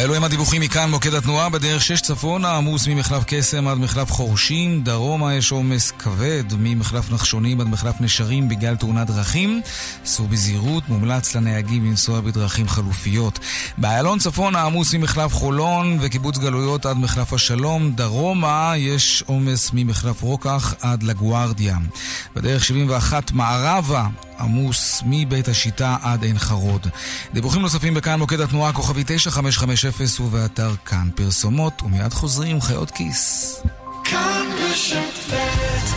[0.01, 4.81] ואלו הם הדיווחים מכאן, מוקד התנועה בדרך 6 צפונה, עמוס ממחלף קסם עד מחלף חורשים,
[4.83, 9.61] דרומה יש עומס כבד ממחלף נחשונים עד מחלף נשרים בגלל תאונת דרכים.
[10.05, 13.39] סעו בזהירות, מומלץ לנהגים לנסוע בדרכים חלופיות.
[13.77, 20.73] באיילון צפונה עמוס ממחלף חולון וקיבוץ גלויות עד מחלף השלום, דרומה יש עומס ממחלף רוקח
[20.81, 21.77] עד לגוארדיה.
[22.35, 24.07] בדרך 71 מערבה
[24.39, 26.87] עמוס מבית השיטה עד עין חרוד.
[27.33, 33.61] דיווחים נוספים בכאן מוקד התנועה כוכבי 9550 ובאתר כאן פרסומות ומיד חוזרים חיות כיס.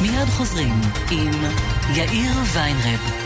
[0.00, 1.30] מיד חוזרים עם
[1.94, 3.22] יאיר ויינרב.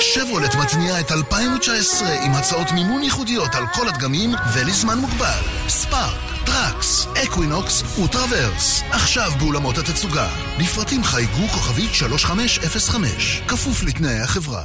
[0.00, 5.40] שברולט מתניעה את 2019 עם הצעות מימון ייחודיות על כל הדגמים ולזמן מוגבל.
[5.68, 8.82] ספארק, טראקס, אקווינוקס וטרוורס.
[8.90, 10.28] עכשיו באולמות התצוגה.
[10.58, 13.42] לפרטים חייגו כוכבית 3505.
[13.48, 14.64] כפוף לתנאי החברה.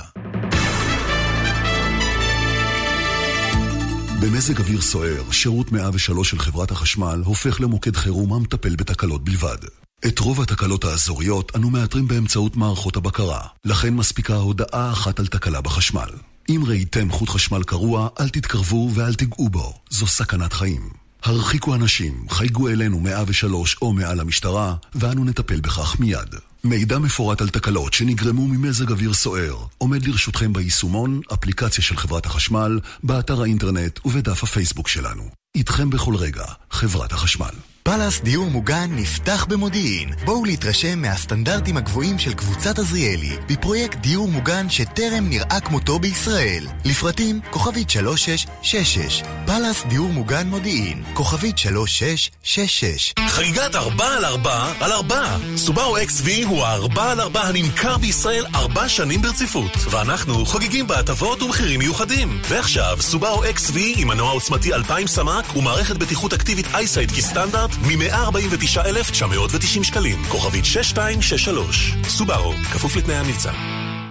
[4.22, 9.85] במזג אוויר סוער, שירות 103 של חברת החשמל הופך למוקד חירום המטפל בתקלות בלבד.
[10.08, 15.62] את רוב התקלות האזוריות אנו מאתרים באמצעות מערכות הבקרה, לכן מספיקה הודעה אחת על תקלה
[15.62, 16.10] בחשמל.
[16.50, 20.90] אם ראיתם חוט חשמל קרוע, אל תתקרבו ואל תיגעו בו, זו סכנת חיים.
[21.24, 26.36] הרחיקו אנשים, חייגו אלינו 103 או מעל המשטרה, ואנו נטפל בכך מיד.
[26.64, 32.80] מידע מפורט על תקלות שנגרמו ממזג אוויר סוער עומד לרשותכם ביישומון, אפליקציה של חברת החשמל,
[33.04, 35.30] באתר האינטרנט ובדף הפייסבוק שלנו.
[35.56, 37.75] איתכם בכל רגע, חברת החשמל.
[37.88, 40.10] פאלאס דיור מוגן נפתח במודיעין.
[40.26, 46.68] בואו להתרשם מהסטנדרטים הגבוהים של קבוצת עזריאלי בפרויקט דיור מוגן שטרם נראה כמותו בישראל.
[46.86, 55.38] לפרטים כוכבית 3666 פאלאס דיור מוגן מודיעין כוכבית 3666 חגיגת 4 על 4 על 4
[55.56, 59.72] סובארו XV הוא ה-4 על 4 הנמכר בישראל 4 שנים ברציפות.
[59.92, 62.42] ואנחנו חוגגים בהטבות ומחירים מיוחדים.
[62.50, 70.24] ועכשיו סובארו XV עם מנוע עוצמתי 2000 סמ"ק ומערכת בטיחות אקטיבית EyeSight כסטנדרט מ-149,990 שקלים,
[70.24, 71.94] כוכבית 6263.
[72.08, 73.52] סובארו, כפוף לתנאי המבצע.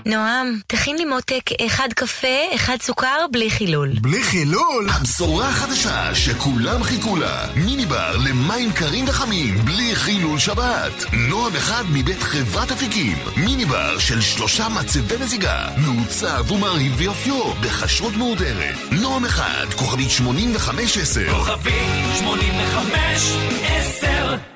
[0.06, 3.90] נועם, תכין לי מותק אחד קפה, אחד סוכר, בלי חילול.
[4.00, 4.88] בלי חילול?
[4.90, 7.46] הבשורה החדשה שכולם חיכו לה.
[7.56, 11.04] מיני בר למים קרים וחמים, בלי חילול שבת.
[11.12, 13.18] נועם אחד מבית חברת אפיקים.
[13.36, 15.68] מיני בר של שלושה מצבי מזיגה.
[15.76, 18.76] מעוצב ומרהיב ויופיו, בכשרות מהודרת.
[18.90, 21.30] נועם אחד, כוכבית 8510.
[21.30, 24.53] כוכבית 8510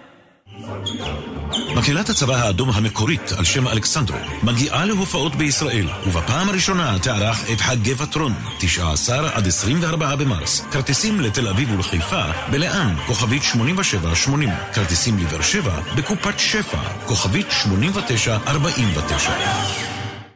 [1.76, 7.76] מקהלת הצבא האדום המקורית על שם אלכסנדרו מגיעה להופעות בישראל ובפעם הראשונה תערך את חג
[7.82, 10.60] גבעתרון 19 עד 24 במרס.
[10.70, 12.96] כרטיסים לתל אביב ולחיפה בלאן?
[13.06, 16.78] כוכבית 8780 כרטיסים לבאר שבע בקופת שפע.
[17.06, 19.32] כוכבית 8949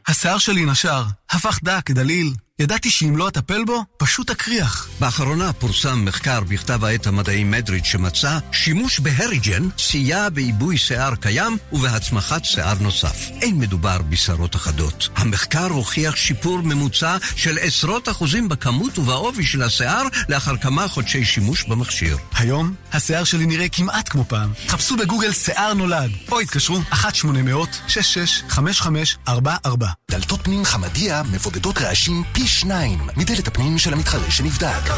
[0.08, 2.32] השיער שלי נשר, הפך דק, דליל.
[2.58, 4.88] ידעתי שאם לא אטפל בו, פשוט אקריח.
[5.00, 12.44] באחרונה פורסם מחקר בכתב העת המדעי מדריד שמצא שימוש בהריג'ן סייע בעיבוי שיער קיים ובהצמחת
[12.44, 13.28] שיער נוסף.
[13.42, 15.08] אין מדובר בשערות אחדות.
[15.16, 21.64] המחקר הוכיח שיפור ממוצע של עשרות אחוזים בכמות ובעובי של השיער לאחר כמה חודשי שימוש
[21.64, 22.18] במכשיר.
[22.34, 24.52] היום השיער שלי נראה כמעט כמו פעם.
[24.68, 29.68] חפשו בגוגל שיער נולד, או התקשרו 1-800-665544.
[30.10, 34.90] דלתות פנים חמדיה מבודדות רעשים פי שניים מדלת הפנים של המתחרה שנבדק.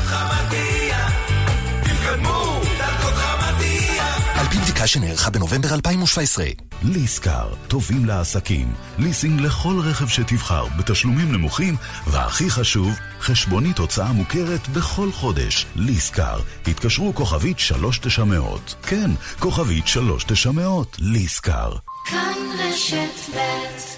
[4.34, 6.44] על פי בדיקה שנערכה בנובמבר 2017.
[6.82, 11.76] ליסקר, טובים לעסקים, ליסינג לכל רכב שתבחר, בתשלומים נמוכים,
[12.06, 15.66] והכי חשוב, חשבונית הוצאה מוכרת בכל חודש.
[15.76, 18.74] ליסקר, התקשרו כוכבית 3900.
[18.82, 20.96] כן, כוכבית 3900.
[20.98, 21.72] ליסקר.
[22.06, 23.93] כאן רשת ב'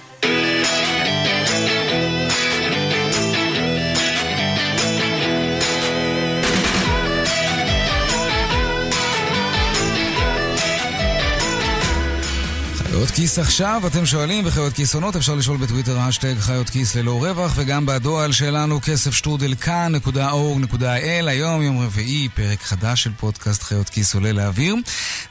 [12.96, 17.24] חיות כיס עכשיו, אתם שואלים, וחיות כיס עונות, אפשר לשאול בטוויטר השטג חיות כיס ללא
[17.24, 21.28] רווח, וגם בדואל שלנו כסף שטרודל כאן.org.il.
[21.28, 24.74] היום, יום רביעי, פרק חדש של פודקאסט חיות כיס עולה לאוויר.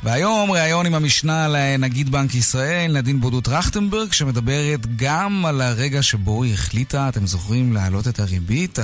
[0.04, 6.43] והיום ראיון עם המשנה לנגיד בנק ישראל, נדין בודות רכטנברג, שמדברת גם על הרגע שבו
[6.43, 8.80] היא החליטה, אתם זוכרים, להעלות את הריבית,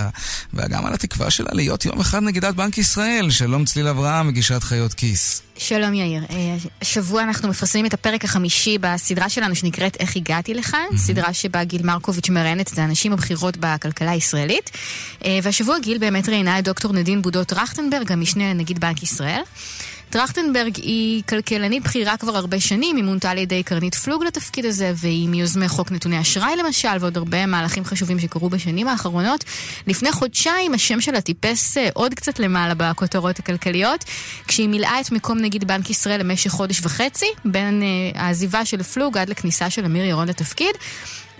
[0.53, 3.29] וגם על התקווה שלה להיות יום אחד נגידת בנק ישראל.
[3.29, 5.50] שלום צליל אברהם, מגישת חיות כיס.
[5.63, 6.23] שלום יאיר.
[6.81, 10.97] השבוע אנחנו מפרסמים את הפרק החמישי בסדרה שלנו שנקראת איך הגעתי לכאן, mm-hmm.
[10.97, 14.71] סדרה שבה גיל מרקוביץ' מראיינת את האנשים הבכירות בכלכלה הישראלית.
[15.43, 19.41] והשבוע גיל באמת ראיינה את דוקטור נדין בודות רכטנברג, המשנה לנגיד בנק ישראל.
[20.11, 24.91] טרכטנברג היא כלכלנית בכירה כבר הרבה שנים, היא מונתה על ידי קרנית פלוג לתפקיד הזה,
[24.95, 29.43] והיא מיוזמי חוק נתוני אשראי למשל, ועוד הרבה מהלכים חשובים שקרו בשנים האחרונות.
[29.87, 34.05] לפני חודשיים השם שלה טיפס אה, עוד קצת למעלה בכותרות הכלכליות,
[34.47, 39.17] כשהיא מילאה את מקום נגיד בנק ישראל למשך חודש וחצי, בין אה, העזיבה של פלוג
[39.17, 40.75] עד לכניסה של אמיר ירון לתפקיד.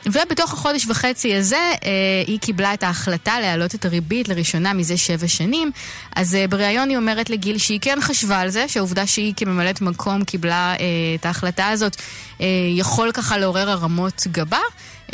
[0.06, 1.90] ובתוך החודש וחצי הזה אה,
[2.28, 5.72] היא קיבלה את ההחלטה להעלות את הריבית לראשונה מזה שבע שנים.
[6.16, 10.24] אז אה, בריאיון היא אומרת לגיל שהיא כן חשבה על זה, שהעובדה שהיא כממלאת מקום
[10.24, 10.86] קיבלה אה,
[11.20, 11.96] את ההחלטה הזאת
[12.42, 12.46] אה,
[12.76, 14.60] יכול ככה לעורר הרמות גבה.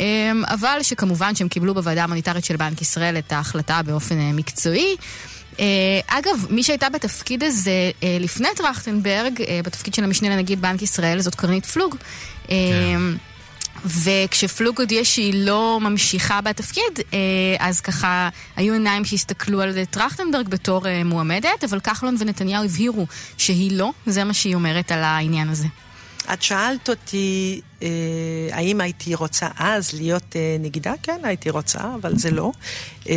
[0.00, 4.96] אה, אבל שכמובן שהם קיבלו בוועדה המוניטרית של בנק ישראל את ההחלטה באופן אה, מקצועי.
[5.56, 5.60] Uh,
[6.06, 11.66] אגב, מי שהייתה בתפקיד הזה לפני טרכטנברג, בתפקיד של המשנה לנגיד בנק ישראל, זאת קרנית
[11.66, 11.96] פלוג.
[12.46, 12.50] Uh,
[13.84, 17.18] וכשפלוג הודיע שהיא לא ממשיכה בתפקיד, אה,
[17.58, 23.06] אז ככה היו עיניים שהסתכלו על טרכטנברג בתור אה, מועמדת, אבל כחלון ונתניהו הבהירו
[23.38, 25.66] שהיא לא, זה מה שהיא אומרת על העניין הזה.
[26.32, 27.88] את שאלת אותי אה,
[28.52, 30.92] האם הייתי רוצה אז להיות אה, נגידה?
[31.02, 32.52] כן, הייתי רוצה, אבל זה לא.
[33.08, 33.14] אה,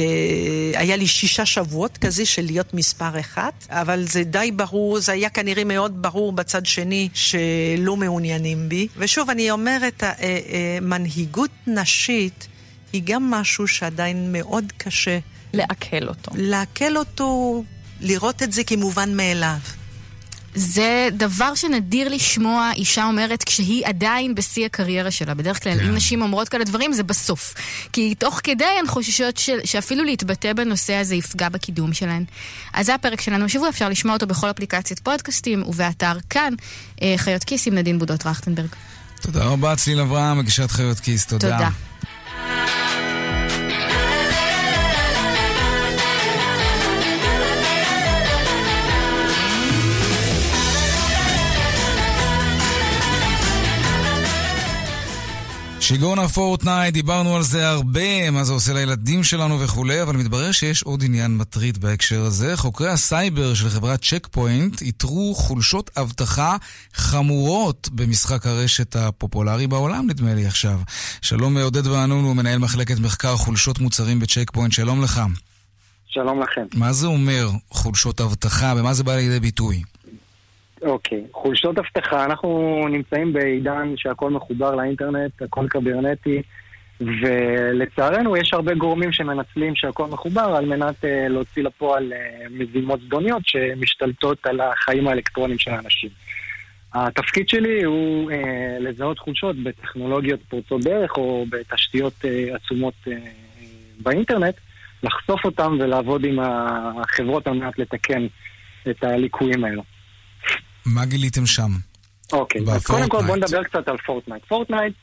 [0.75, 5.29] היה לי שישה שבועות כזה של להיות מספר אחד, אבל זה די ברור, זה היה
[5.29, 8.87] כנראה מאוד ברור בצד שני שלא מעוניינים בי.
[8.97, 12.47] ושוב, אני אומרת, אה, אה, מנהיגות נשית
[12.93, 15.19] היא גם משהו שעדיין מאוד קשה.
[15.53, 16.31] לעכל אותו.
[16.35, 17.63] לעכל אותו,
[18.01, 19.57] לראות את זה כמובן מאליו.
[20.55, 25.33] זה דבר שנדיר לשמוע אישה אומרת כשהיא עדיין בשיא הקריירה שלה.
[25.33, 27.53] בדרך כלל, אם נשים אומרות כאלה דברים, זה בסוף.
[27.93, 29.49] כי תוך כדי הן חוששות ש...
[29.65, 32.25] שאפילו להתבטא בנושא הזה יפגע בקידום שלהן.
[32.73, 36.53] אז זה הפרק שלנו השבוע, אפשר לשמוע אותו בכל אפליקציית פודקאסטים ובאתר כאן,
[37.01, 38.69] אה, חיות כיס עם נדין בודות טרכטנברג.
[39.21, 41.51] תודה רבה, צליל אברהם, מגישת חיות כיס, תודה.
[41.51, 41.90] תודה.
[55.81, 60.83] שיגעון הפורטנייט, דיברנו על זה הרבה, מה זה עושה לילדים שלנו וכולי, אבל מתברר שיש
[60.83, 62.57] עוד עניין מטריד בהקשר הזה.
[62.57, 66.57] חוקרי הסייבר של חברת צ'ק פוינט איתרו חולשות אבטחה
[66.93, 70.79] חמורות במשחק הרשת הפופולרי בעולם, נדמה לי עכשיו.
[71.21, 75.21] שלום עודד וענון, הוא מנהל מחלקת מחקר חולשות מוצרים בצ'ק פוינט, שלום לך.
[76.07, 76.65] שלום לכם.
[76.73, 79.81] מה זה אומר חולשות אבטחה, במה זה בא לידי ביטוי?
[80.81, 86.41] אוקיי, חולשות אבטחה, אנחנו נמצאים בעידן שהכל מחובר לאינטרנט, הכל קברנטי,
[87.01, 93.41] ולצערנו יש הרבה גורמים שמנצלים שהכל מחובר על מנת uh, להוציא לפועל uh, מזימות זדוניות
[93.45, 96.09] שמשתלטות על החיים האלקטרוניים של האנשים.
[96.93, 98.35] התפקיד שלי הוא אה,
[98.79, 103.11] לזהות חולשות בטכנולוגיות פורצות דרך או בתשתיות אה, עצומות אה,
[103.99, 104.55] באינטרנט,
[105.03, 108.27] לחשוף אותם ולעבוד עם החברות על מנת לתקן
[108.89, 109.83] את הליקויים האלו.
[110.85, 111.71] מה גיליתם שם?
[112.33, 114.45] אוקיי, אז קודם כל בוא נדבר קצת על פורטנייט.
[114.45, 114.93] פורטנייט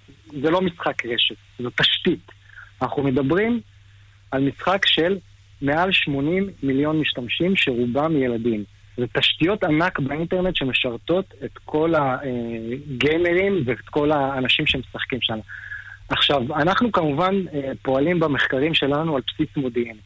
[0.42, 2.32] זה לא משחק רשת, זו תשתית.
[2.82, 3.60] אנחנו מדברים
[4.30, 5.18] על משחק של
[5.62, 8.64] מעל 80 מיליון משתמשים שרובם ילדים.
[8.96, 15.38] זה תשתיות ענק באינטרנט שמשרתות את כל הגיימרים ואת כל האנשים שמשחקים שם.
[16.08, 17.34] עכשיו, אנחנו כמובן
[17.82, 19.96] פועלים במחקרים שלנו על בסיס מודיעין.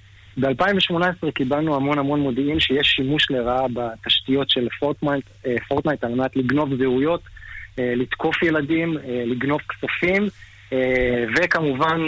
[0.40, 5.24] ב-2018 קיבלנו המון המון מודיעין שיש שימוש לרעה בתשתיות של פורטנייט,
[5.68, 7.20] פורטנייט על מנת לגנוב זהויות,
[7.78, 10.26] לתקוף ילדים, לגנוב כספים,
[11.36, 12.00] וכמובן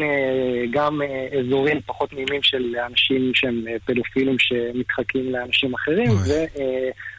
[0.70, 1.00] גם
[1.38, 6.10] אזורים פחות נעימים של אנשים שהם פדופילים שמתחזים לאנשים אחרים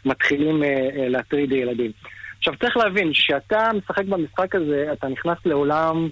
[0.04, 0.62] ומתחילים
[1.08, 1.90] להטריד ילדים.
[2.38, 6.08] עכשיו צריך להבין, כשאתה משחק במשחק הזה, אתה נכנס לעולם...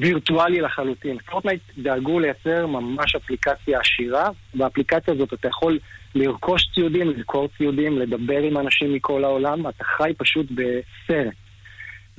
[0.00, 1.18] וירטואלי לחלוטין.
[1.18, 4.28] פורטנייט דאגו לייצר ממש אפליקציה עשירה.
[4.54, 5.78] באפליקציה הזאת אתה יכול
[6.14, 11.34] לרכוש ציודים, לזכור ציודים, לדבר עם אנשים מכל העולם, אתה חי פשוט בסרט.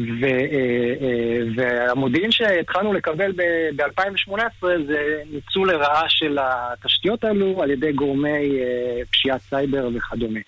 [0.01, 0.25] ו,
[1.55, 3.31] והמודיעין שהתחלנו לקבל
[3.75, 8.59] ב-2018 זה ניצול לרעה של התשתיות האלו על ידי גורמי
[9.11, 10.39] פשיעת סייבר וכדומה.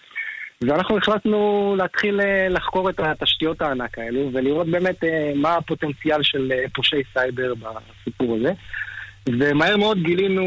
[0.68, 5.04] ואנחנו החלטנו להתחיל לחקור את התשתיות הענק האלו ולראות באמת
[5.36, 8.52] מה הפוטנציאל של פושעי סייבר בסיפור הזה.
[9.30, 10.44] ומהר מאוד גילינו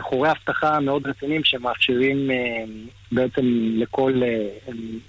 [0.00, 2.30] חורי אבטחה מאוד רציניים שמאפשרים
[3.12, 3.42] בעצם
[3.76, 4.22] לכל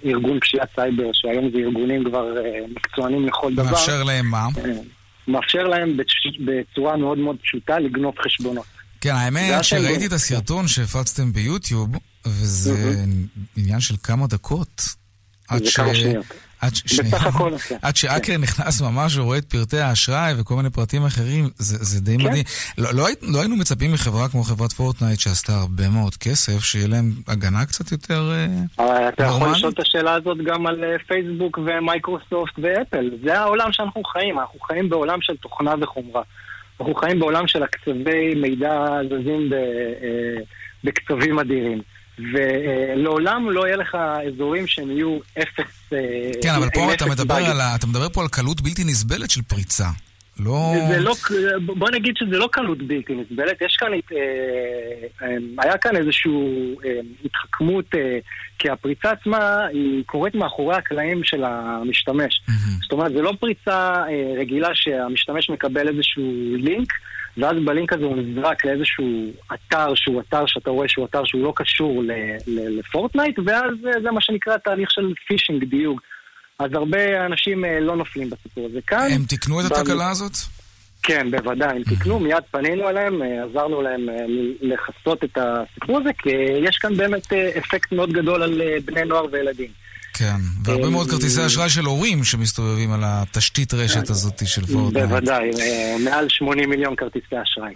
[0.06, 2.34] ארגון פשיעת סייבר, שהיום זה ארגונים כבר
[2.76, 3.64] מקצוענים לכל דבר.
[3.64, 4.48] מאפשר להם מה?
[5.28, 5.98] מאפשר להם
[6.40, 8.66] בצורה מאוד מאוד פשוטה לגנוב חשבונות.
[9.02, 11.90] כן, האמת שראיתי את הסרטון שהפצתם ביוטיוב,
[12.28, 12.96] וזה
[13.58, 14.82] עניין של כמה דקות.
[15.50, 16.26] עד ש- כמה שניות.
[16.62, 17.18] עד ש- בסך שנייה.
[17.18, 17.78] הכל, כן.
[17.82, 22.18] עד שהאקר נכנס ממש ורואה את פרטי האשראי וכל מיני פרטים אחרים, זה, זה די
[22.18, 22.24] כן.
[22.24, 22.44] מדהים.
[22.78, 27.12] לא, לא, לא היינו מצפים מחברה כמו חברת פורטנייט שעשתה הרבה מאוד כסף, שיהיה להם
[27.28, 28.32] הגנה קצת יותר...
[28.32, 28.46] אה,
[28.86, 29.52] אבל אתה יכול?
[29.52, 33.10] לשאול את השאלה הזאת גם על אה, פייסבוק ומייקרוסופט ואפל.
[33.26, 36.22] זה העולם שאנחנו חיים, אנחנו חיים בעולם של תוכנה וחומרה.
[36.80, 38.72] אנחנו חיים בעולם של הקצבי מידע
[39.10, 40.44] זזים ב, אה,
[40.84, 41.82] בקצבים אדירים.
[42.20, 43.98] ולעולם לא יהיה לך
[44.28, 45.94] אזורים שהם יהיו אפס...
[45.94, 47.36] אה, כן, אבל פה אתה מדבר.
[47.36, 49.90] על אתה מדבר פה על קלות בלתי נסבלת של פריצה.
[50.40, 50.74] לא...
[50.88, 51.14] זה לא,
[51.66, 53.98] בוא נגיד שזה לא קלות בלתי נסבלת, יש כאן, אה,
[55.22, 56.32] אה, היה כאן איזושהי
[56.86, 57.86] אה, התחכמות,
[58.60, 62.42] כי הפריצה עצמה היא קורית מאחורי הקלעים של המשתמש.
[62.82, 64.04] זאת אומרת, זה לא פריצה
[64.38, 66.24] רגילה שהמשתמש מקבל איזשהו
[66.56, 66.94] לינק,
[67.38, 71.54] ואז בלינק הזה הוא נזרק לאיזשהו אתר שהוא אתר שאתה רואה שהוא אתר שהוא לא
[71.56, 72.04] קשור
[72.48, 73.72] לפורטנייט, ואז
[74.04, 76.02] זה מה שנקרא תהליך של פישינג, דיוג.
[76.66, 78.80] אז הרבה אנשים אה, לא נופלים בסיפור הזה.
[78.88, 79.08] כאן...
[79.12, 80.32] הם תיקנו את התקלה הזאת?
[81.04, 84.16] כן, בוודאי, הם תיקנו, מיד פנינו אליהם, אה, עזרנו להם אה,
[84.62, 86.30] לכסות את הסיפור הזה, כי
[86.70, 89.68] יש כאן באמת אפקט מאוד גדול על בני נוער וילדים.
[90.14, 95.06] כן, והרבה מאוד כרטיסי אשראי של הורים שמסתובבים על התשתית רשת הזאת של פורטנייט.
[95.06, 95.50] בוודאי,
[96.04, 97.74] מעל 80 מיליון כרטיסי אשראי.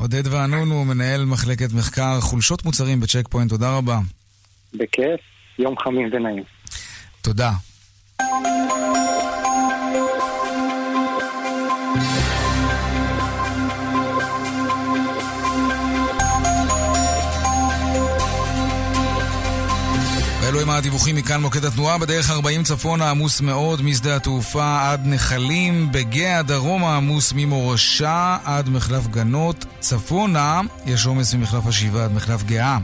[0.00, 3.98] עודד ואנונו הוא מנהל מחלקת מחקר חולשות מוצרים בצ'ק פוינט, תודה רבה.
[4.74, 5.20] בכיף,
[5.58, 6.42] יום חמים ונעים.
[7.22, 7.50] תודה.
[20.78, 26.96] הדיווחים מכאן מוקד התנועה בדרך 40 צפונה עמוס מאוד משדה התעופה עד נחלים, בגאה דרומה
[26.96, 32.78] עמוס ממורשה עד מחלף גנות, צפונה יש עומס ממחלף השבעה עד מחלף גאה.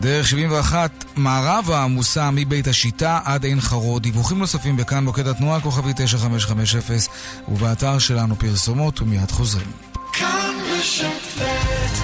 [0.00, 4.02] דרך 71 מערבה עמוסה מבית השיטה עד עין חרוד.
[4.02, 6.98] דיווחים נוספים בכאן מוקד התנועה כוכבי 9550
[7.48, 9.66] ובאתר שלנו פרסומות ומיד חוזרים.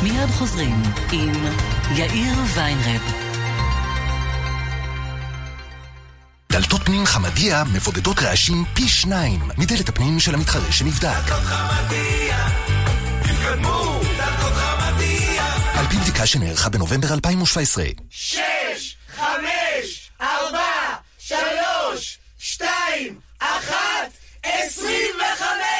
[0.02, 0.82] מיד חוזרים
[1.12, 1.32] עם
[1.94, 3.02] יאיר ויינרב.
[6.52, 11.08] דלתות פנים חמדיה מבודדות רעשים פי שניים מדלת הפנים של המתחרה שנבדק.
[11.26, 12.46] דלתות חמדיה.
[14.22, 14.81] על פי
[16.00, 17.84] בדיקה שנערכה בנובמבר 2017.
[18.10, 24.10] שש, חמש, ארבע, שלוש, שתיים, אחת,
[24.42, 25.71] עשרים וחמש!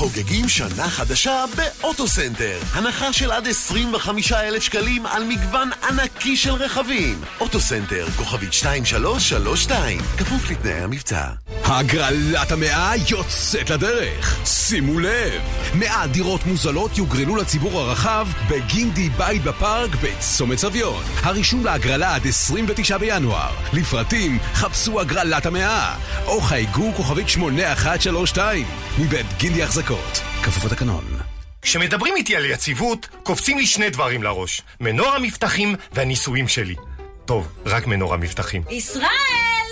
[0.00, 2.58] חוגגים שנה חדשה באוטוסנטר.
[2.72, 7.20] הנחה של עד 25,000 שקלים על מגוון ענקי של רכבים.
[7.40, 11.24] אוטוסנטר, כוכבית 2332, כפוף לתנאי המבצע.
[11.64, 14.46] הגרלת המאה יוצאת לדרך.
[14.46, 15.42] שימו לב,
[15.74, 21.04] 100 דירות מוזלות יוגרלו לציבור הרחב בגינדי בית בפארק בצומת סביון.
[21.22, 23.50] הרישום להגרלה עד 29 בינואר.
[23.72, 25.94] לפרטים חפשו הגרלת המאה
[26.26, 28.66] או חייגו כוכבית 8132
[28.98, 29.89] מבית גינדי החזקות.
[30.42, 31.04] כפוף לתקנון.
[31.62, 34.62] כשמדברים איתי על יציבות, קופצים לי שני דברים לראש.
[34.80, 36.74] מנור המבטחים והנישואים שלי.
[37.24, 38.62] טוב, רק מנור המבטחים.
[38.70, 39.06] ישראל!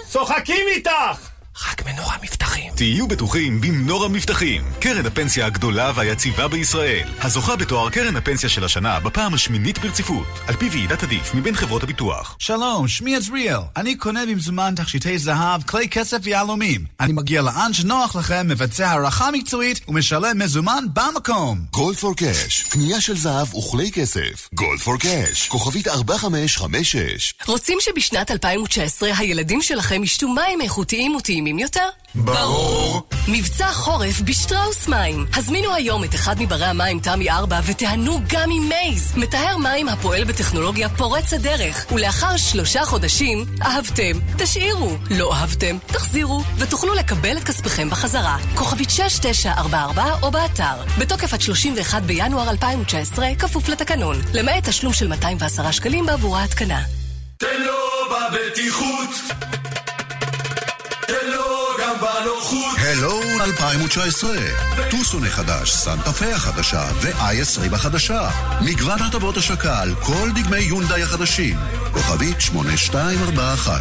[0.09, 1.28] צוחקים איתך!
[1.67, 2.73] רק מנור המבטחים.
[2.77, 9.01] תהיו בטוחים במנור המבטחים, קרן הפנסיה הגדולה והיציבה בישראל, הזוכה בתואר קרן הפנסיה של השנה
[9.01, 12.37] בפעם השמינית ברציפות, על פי ועידת עדיף מבין חברות הביטוח.
[12.39, 13.61] שלום, שמי עזריאל.
[13.77, 16.85] אני קונה במזומן תכשיטי זהב, כלי כסף ויהלומים.
[17.01, 21.59] אני מגיע לאן שנוח לכם, מבצע הערכה מקצועית ומשלם מזומן במקום.
[21.71, 24.49] גולד פור קאש, קנייה של זהב וכלי כסף.
[24.55, 27.35] גולד פור קאש, כוכבית 4556.
[27.47, 31.89] רוצים שבשנת 2019 הילדים שלכם ישתו מים איכותיים וטעימים יותר?
[32.15, 33.03] ברור.
[33.29, 35.27] מבצע חורף בשטראוס מים.
[35.35, 39.13] הזמינו היום את אחד מברי המים תמי 4 ותיהנו גם עם מייז.
[39.17, 41.87] מטהר מים הפועל בטכנולוגיה פורצת דרך.
[41.93, 44.97] ולאחר שלושה חודשים, אהבתם, תשאירו.
[45.11, 46.43] לא אהבתם, תחזירו.
[46.57, 48.37] ותוכלו לקבל את כספיכם בחזרה.
[48.55, 50.83] כוכבית 6944 או באתר.
[50.99, 54.17] בתוקף עד 31 בינואר 2019, כפוף לתקנון.
[54.35, 56.81] למעט תשלום של 210 שקלים בעבור ההתקנה.
[57.37, 57.75] תן לו
[58.11, 59.11] בבטיחות,
[62.01, 62.77] בנוחות.
[62.79, 64.31] הלו 2019,
[64.91, 68.31] טוסון החדש, סנטה פה החדשה ו-i20 החדשה.
[68.61, 71.57] מגוון הטבות השקה על כל דגמי יונדאי החדשים.
[71.93, 73.81] כוכבית 8241.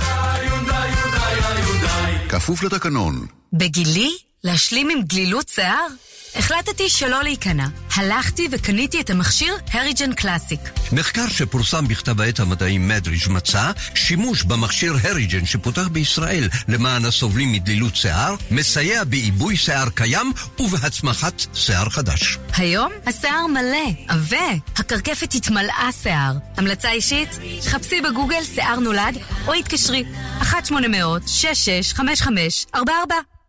[2.29, 3.25] כפוף לתקנון.
[3.53, 5.87] בגילי להשלים עם דלילות שיער?
[6.35, 7.67] החלטתי שלא להיכנע.
[7.95, 10.59] הלכתי וקניתי את המכשיר הריג'ן קלאסיק.
[10.91, 17.95] מחקר שפורסם בכתב העת המדעי מדריג' מצא שימוש במכשיר הריג'ן שפותח בישראל למען הסובלים מדלילות
[17.95, 22.37] שיער, מסייע בעיבוי שיער קיים ובהצמחת שיער חדש.
[22.53, 24.53] היום השיער מלא, עבה.
[24.75, 26.33] הקרקפת התמלאה שיער.
[26.57, 27.29] המלצה אישית?
[27.61, 29.17] חפשי בגוגל שיער נולד
[29.47, 30.03] או התקשרי
[30.41, 32.77] 1-800-665544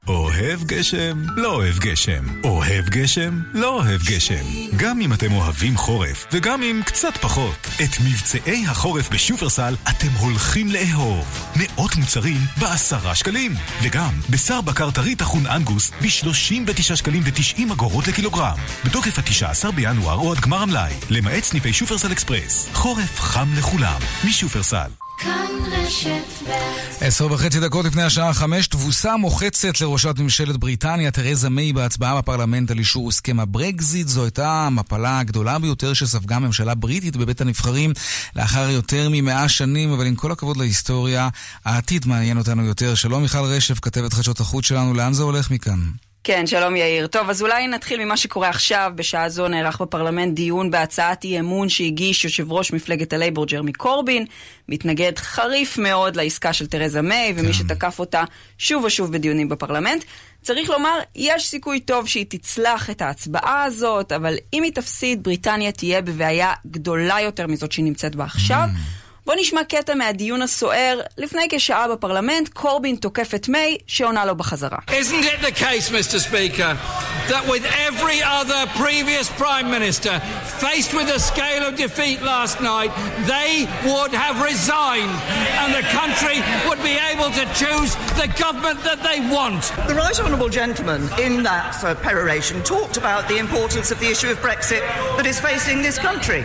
[0.09, 2.25] אוהב גשם, לא אוהב גשם.
[2.45, 4.45] אוהב גשם, לא אוהב גשם.
[4.77, 7.67] גם אם אתם אוהבים חורף, וגם אם קצת פחות.
[7.85, 11.53] את מבצעי החורף בשופרסל אתם הולכים לאהוב.
[11.57, 13.55] מאות מוצרים בעשרה שקלים.
[13.83, 18.57] וגם בשר בקר טרי טחון אנגוס ב-39 שקלים ו-90 אגורות לקילוגרם.
[18.85, 20.93] בתוקף ה-19 בינואר או עד גמר המלאי.
[21.11, 22.69] למעט סניפי שופרסל אקספרס.
[22.73, 24.01] חורף חם לכולם.
[24.25, 25.08] משופרסל.
[27.01, 32.71] עשר וחצי דקות לפני השעה חמש, תבוסה מוחצת לראשת ממשלת בריטניה, תרזה מיי, בהצבעה בפרלמנט
[32.71, 34.09] על אישור הסכם הברקזיט.
[34.09, 37.93] זו הייתה המפלה הגדולה ביותר שספגה ממשלה בריטית בבית הנבחרים
[38.37, 41.29] לאחר יותר ממאה שנים, אבל עם כל הכבוד להיסטוריה,
[41.65, 42.95] העתיד מעניין אותנו יותר.
[42.95, 46.08] שלום מיכל רשף, כתבת חדשות החוץ שלנו, לאן זה הולך מכאן?
[46.29, 47.07] כן, שלום יאיר.
[47.07, 48.93] טוב, אז אולי נתחיל ממה שקורה עכשיו.
[48.95, 54.27] בשעה זו נערך בפרלמנט דיון בהצעת אי אמון שהגיש יושב ראש מפלגת הלייבור ג'רמי קורבין.
[54.69, 57.53] מתנגד חריף מאוד לעסקה של תרזה מיי, ומי כן.
[57.53, 58.25] שתקף אותה
[58.59, 60.05] שוב ושוב בדיונים בפרלמנט.
[60.43, 65.73] צריך לומר, יש סיכוי טוב שהיא תצלח את ההצבעה הזאת, אבל אם היא תפסיד, בריטניה
[65.73, 68.69] תהיה בבעיה גדולה יותר מזאת שהיא נמצאת בה עכשיו.
[69.28, 69.28] Mm.
[69.28, 71.02] בואו נשמע קטע מהדיון הסוער.
[71.18, 74.78] לפני כשעה בפרלמנט, קורבין תוקף את מיי, שעונה לו בחזרה.
[74.88, 76.20] Isn't it the case, Mr.
[76.20, 76.76] Speaker,
[77.32, 80.14] that with every other previous Prime Minister
[80.66, 82.92] faced with a scale of defeat last night,
[83.36, 83.52] they
[83.90, 85.16] would have resigned
[85.62, 89.62] and the country would be able to choose the government that they want.
[89.92, 94.30] The Right Honourable Gentleman in that uh, peroration talked about the importance of the issue
[94.34, 94.84] of Brexit
[95.18, 96.42] that is facing this country.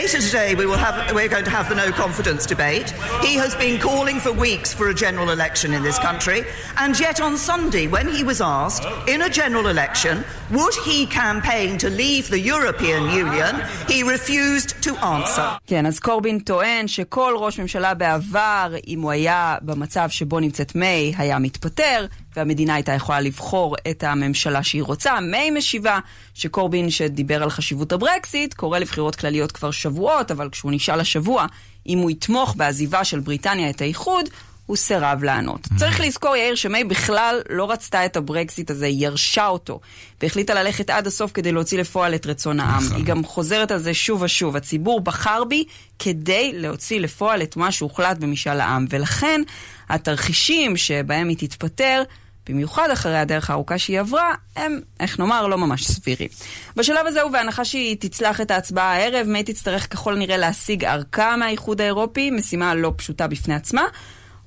[0.00, 2.89] Later today we will have, we're going to have the no confidence debate.
[3.21, 6.43] He has been calling for weeks for a general election in this country,
[6.77, 11.77] and yet on Sunday, when he was asked in a general election, would he campaign
[11.77, 13.53] to leave the European Union,
[13.87, 15.57] he refused to answer.
[15.67, 21.13] כן, אז קורבין טוען שכל ראש ממשלה בעבר, אם הוא היה במצב שבו נמצאת מיי,
[21.17, 22.05] היה מתפטר,
[22.35, 25.19] והמדינה הייתה יכולה לבחור את הממשלה שהיא רוצה.
[25.19, 25.99] מיי משיבה
[26.33, 31.45] שקורבין שדיבר על חשיבות הברקסיט, קורא לבחירות כלליות כבר שבועות, אבל כשהוא נשאל השבוע
[31.87, 34.29] אם הוא יתמוך בעזיבה של בריטניה את האיחוד,
[34.65, 35.65] הוא סירב לענות.
[35.65, 35.79] Mm-hmm.
[35.79, 39.79] צריך לזכור, יאיר, שמיי בכלל לא רצתה את הברקסיט הזה, היא ירשה אותו,
[40.21, 42.83] והחליטה ללכת עד הסוף כדי להוציא לפועל את רצון העם.
[42.83, 42.97] נכון.
[42.97, 44.55] היא גם חוזרת על זה שוב ושוב.
[44.55, 45.63] הציבור בחר בי
[45.99, 49.41] כדי להוציא לפועל את מה שהוחלט במשאל העם, ולכן
[49.89, 52.03] התרחישים שבהם היא תתפטר,
[52.49, 56.29] במיוחד אחרי הדרך הארוכה שהיא עברה, הם, איך נאמר, לא ממש סבירים.
[56.75, 61.81] בשלב הזה, ובהנחה שהיא תצלח את ההצבעה הערב, מיי תצטרך ככל הנראה להשיג ארכה מהאיחוד
[61.81, 63.83] האירופי, משימה לא פשוטה בפני עצמה,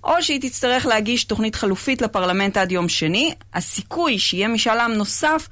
[0.04, 3.34] או שהיא תצטרך להגיש תוכנית חלופית לפרלמנט עד יום שני.
[3.54, 5.48] הסיכוי שיהיה משאל עם נוסף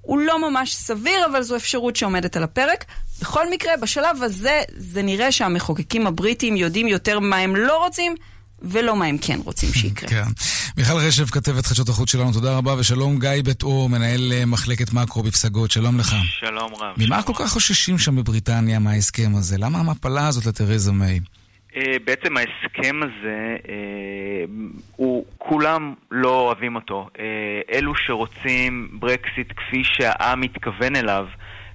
[0.00, 2.84] הוא לא ממש סביר, אבל זו אפשרות שעומדת על הפרק.
[3.20, 8.14] בכל מקרה, בשלב הזה זה נראה שהמחוקקים הבריטים יודעים יותר מה הם לא רוצים,
[8.64, 10.08] ולא מה הם כן רוצים שיקרה.
[10.08, 10.24] כן.
[10.76, 14.92] מיכל רשף, כתבת חדשות החוץ שלנו, תודה רבה, ושלום גיא בית אור, מנהל אה, מחלקת
[14.92, 16.14] מקרו בפסגות, שלום לך.
[16.22, 16.94] שלום רב.
[16.98, 19.56] ממה כל כך חוששים שם בבריטניה מההסכם הזה?
[19.58, 21.20] למה המפלה הזאת לתרזה מיי?
[21.76, 24.44] אה, בעצם ההסכם הזה, אה,
[24.96, 27.08] הוא, כולם לא אוהבים אותו.
[27.72, 31.26] אלו שרוצים ברקסיט כפי שהעם מתכוון אליו,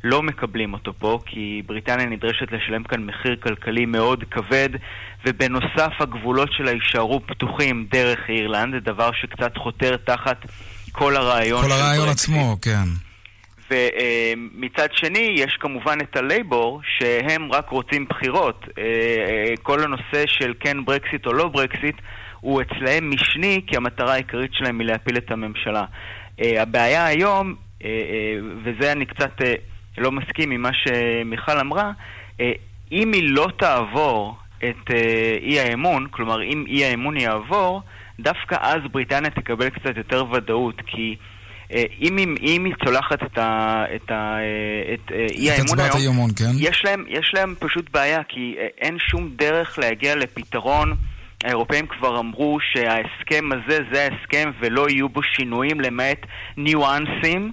[0.04, 4.70] לא מקבלים אותו פה, כי בריטניה נדרשת לשלם כאן מחיר כלכלי מאוד כבד,
[5.26, 10.46] ובנוסף הגבולות שלה יישארו פתוחים דרך אירלנד, זה דבר שקצת חותר תחת
[10.92, 11.64] כל הרעיון.
[11.64, 12.88] כל הרעיון עצמו, כן.
[13.72, 18.66] ומצד שני, יש כמובן את הלייבור, שהם רק רוצים בחירות.
[18.78, 21.96] אה, אה, כל הנושא של כן ברקסיט או לא ברקסיט,
[22.40, 25.86] הוא אצלהם משני, כי המטרה העיקרית שלהם היא להפיל את הממשלה.
[26.42, 27.56] אה, הבעיה היום,
[28.64, 29.32] וזה אני קצת
[29.98, 31.92] לא מסכים עם מה שמיכל אמרה,
[32.42, 32.52] אה,
[32.92, 37.82] אם היא לא תעבור את אה, אי האמון, כלומר אם אי האמון יעבור,
[38.20, 41.16] דווקא אז בריטניה תקבל קצת יותר ודאות, כי
[41.74, 44.38] אה, אם, אם, אם היא צולחת את, ה, את, ה,
[44.94, 46.52] את אי האמון היום, היומון, כן?
[46.60, 50.96] יש, להם, יש להם פשוט בעיה, כי אין שום דרך להגיע לפתרון.
[51.44, 56.20] האירופאים כבר אמרו שההסכם הזה זה ההסכם ולא יהיו בו שינויים למעט
[56.58, 57.52] ניואנסים.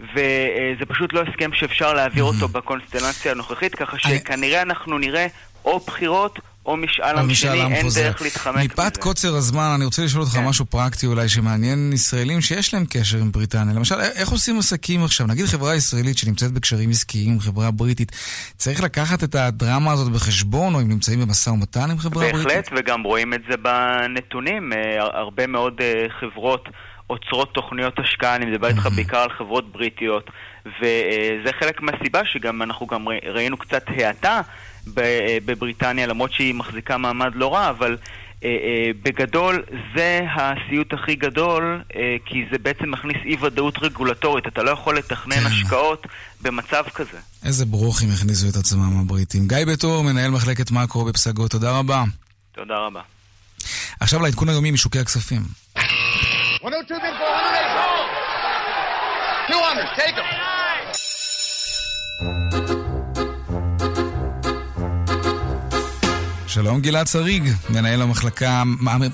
[0.00, 5.26] וזה פשוט לא הסכם שאפשר להעביר אותו בקונסטלציה הנוכחית, ככה שכנראה אנחנו נראה
[5.64, 8.02] או בחירות או משאל עם שני, אין חוזר.
[8.02, 8.64] דרך להתחמק מזה.
[8.64, 10.44] מפאת קוצר הזמן, אני רוצה לשאול אותך כן.
[10.44, 13.74] משהו פרקטי אולי שמעניין ישראלים שיש להם קשר עם בריטניה.
[13.74, 15.26] למשל, איך עושים עסקים עכשיו?
[15.26, 18.12] נגיד חברה ישראלית שנמצאת בקשרים עסקיים עם חברה בריטית,
[18.56, 22.64] צריך לקחת את הדרמה הזאת בחשבון, או אם נמצאים במשא ומתן עם חברה בהחלט, בריטית?
[22.64, 24.72] בהחלט, וגם רואים את זה בנתונים.
[24.72, 26.68] אה, הרבה מאוד אה, חברות...
[27.08, 30.30] עוצרות תוכניות השקעה, אני מדבר איתך בעיקר על חברות בריטיות,
[30.66, 34.40] וזה חלק מהסיבה שגם אנחנו גם ראינו קצת האטה
[35.44, 37.96] בבריטניה, למרות שהיא מחזיקה מעמד לא רע, אבל
[38.44, 39.64] אה, אה, בגדול
[39.96, 44.46] זה הסיוט הכי גדול, אה, כי זה בעצם מכניס אי ודאות רגולטורית.
[44.46, 45.46] אתה לא יכול לתכנן כן.
[45.46, 46.06] השקעות
[46.42, 47.18] במצב כזה.
[47.44, 49.48] איזה ברוך הם הכניסו את עצמם הבריטים.
[49.48, 52.04] גיא בטור, מנהל מחלקת מאקרו בפסגות, תודה רבה.
[52.52, 53.00] תודה רבה.
[54.00, 55.42] עכשיו לעדכון היומי משוקי הכספים.
[56.62, 57.00] 102
[59.48, 60.24] 200, take them.
[66.46, 68.62] שלום גלעד שריג, מנהל המחלקה,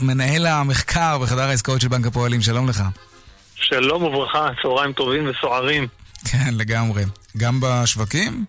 [0.02, 2.82] מנהל המחקר בחדר העסקאות של בנק הפועלים, שלום לך.
[3.56, 5.86] שלום וברכה, צהריים טובים וסוערים.
[6.32, 7.02] כן, לגמרי.
[7.36, 8.44] גם בשווקים?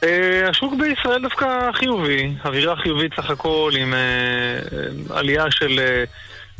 [0.00, 0.06] Uh,
[0.50, 6.04] השוק בישראל דווקא חיובי, אווירה חיובית סך הכל עם uh, עלייה של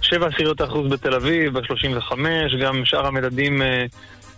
[0.03, 2.15] 7 עשיריות האחוז בתל אביב, ב-35,
[2.63, 3.65] גם שאר המדדים uh,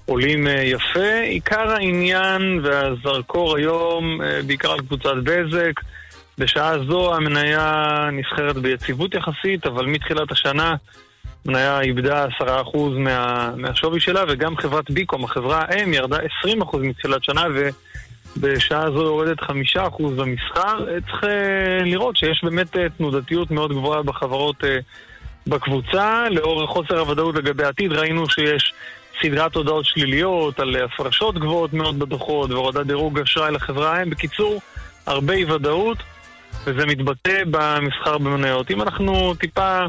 [0.07, 1.21] עולים uh, יפה.
[1.25, 5.73] עיקר העניין והזרקור היום, uh, בעיקר על קבוצת בזק,
[6.39, 10.77] בשעה זו המניה נסחרת ביציבות יחסית, אבל מתחילת השנה
[11.47, 17.45] המניה איבדה 10% מה, מהשווי שלה, וגם חברת ביקום, החברה האם, ירדה 20% מתחילת שנה,
[18.37, 19.53] ובשעה זו יורדת 5%
[20.17, 20.85] במסחר.
[20.85, 24.79] צריך אה, לראות שיש באמת אה, תנודתיות מאוד גבוהה בחברות אה,
[25.49, 26.25] בקבוצה.
[26.31, 28.73] לאור חוסר הוודאות לגבי העתיד, ראינו שיש
[29.23, 34.11] סדרת הודעות שליליות על הפרשות גבוהות מאוד בדוחות והורדת דירוג אשראי לחברה האם.
[34.11, 34.61] בקיצור,
[35.07, 35.99] הרבה אי ודאות.
[36.65, 38.71] וזה מתבטא במסחר במניות.
[38.71, 39.85] אם אנחנו טיפה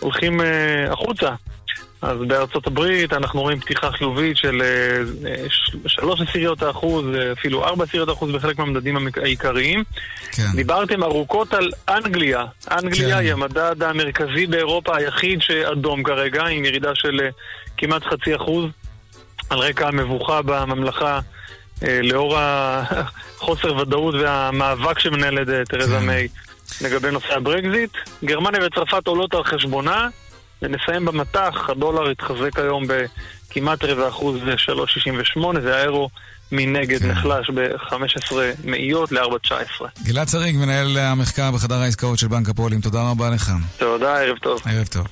[0.00, 0.44] הולכים uh,
[0.92, 1.30] החוצה,
[2.02, 8.08] אז בארצות הברית אנחנו רואים פתיחה חיובית של uh, שלוש עשיריות האחוז, אפילו ארבע עשיריות
[8.08, 9.84] האחוז בחלק מהמדדים העיקריים.
[10.32, 10.42] כן.
[10.54, 12.44] דיברתם ארוכות על אנגליה.
[12.70, 13.22] אנגליה כן.
[13.22, 17.20] היא המדד המרכזי באירופה היחיד שאדום כרגע, עם ירידה של
[17.76, 18.64] כמעט חצי אחוז,
[19.50, 21.20] על רקע המבוכה בממלכה.
[22.02, 26.06] לאור החוסר ודאות והמאבק שמנהלת אה, תרזה כן.
[26.06, 26.28] מיי
[26.80, 27.90] לגבי נושא הברקזיט.
[28.24, 30.08] גרמניה וצרפת עולות על חשבונה,
[30.62, 36.10] ונסיים במטח, הדולר התחזק היום בכמעט רבע אחוז ל-3.68, והאירו
[36.52, 37.10] מנגד כן.
[37.10, 38.34] נחלש ב-15
[38.64, 39.84] מאיות ל-4.19.
[40.02, 43.52] גלעד שריג, מנהל המחקר בחדר העסקאות של בנק הפועלים, תודה רבה לך.
[43.78, 44.60] תודה, ערב טוב.
[44.64, 45.06] ערב טוב.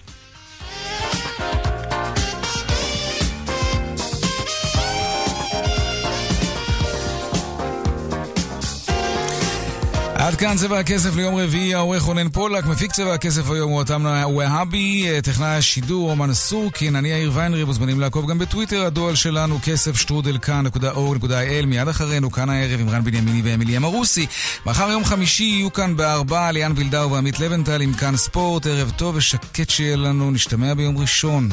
[10.31, 14.07] עד כאן צבע הכסף ליום רביעי, העורך רונן פולק, מפיק צבע הכסף היום הוא אותם
[14.37, 19.97] והבי, טכנאי השידור אומן סורקין, אני יאיר ויינרי, מוזמנים לעקוב גם בטוויטר, הדואל שלנו כסף
[19.97, 24.26] שטרודל כאן.או.il, מיד אחרינו, כאן הערב עם רן בנימיני ואמילי אמרוסי.
[24.66, 29.16] מחר יום חמישי יהיו כאן בארבע, ליאן וילדאו ועמית לבנטל עם כאן ספורט, ערב טוב
[29.16, 31.49] ושקט שיהיה לנו, נשתמע ביום ראשון.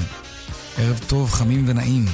[0.77, 2.05] ערב טוב, חמים ונעים.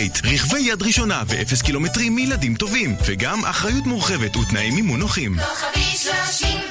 [0.00, 5.36] אופרייט, רכבי יד ראשונה ואפס קילומטרים מילדים טובים, וגם אחריות מורחבת ותנאי מימון נוחים.
[5.38, 6.69] כוכבית 31 30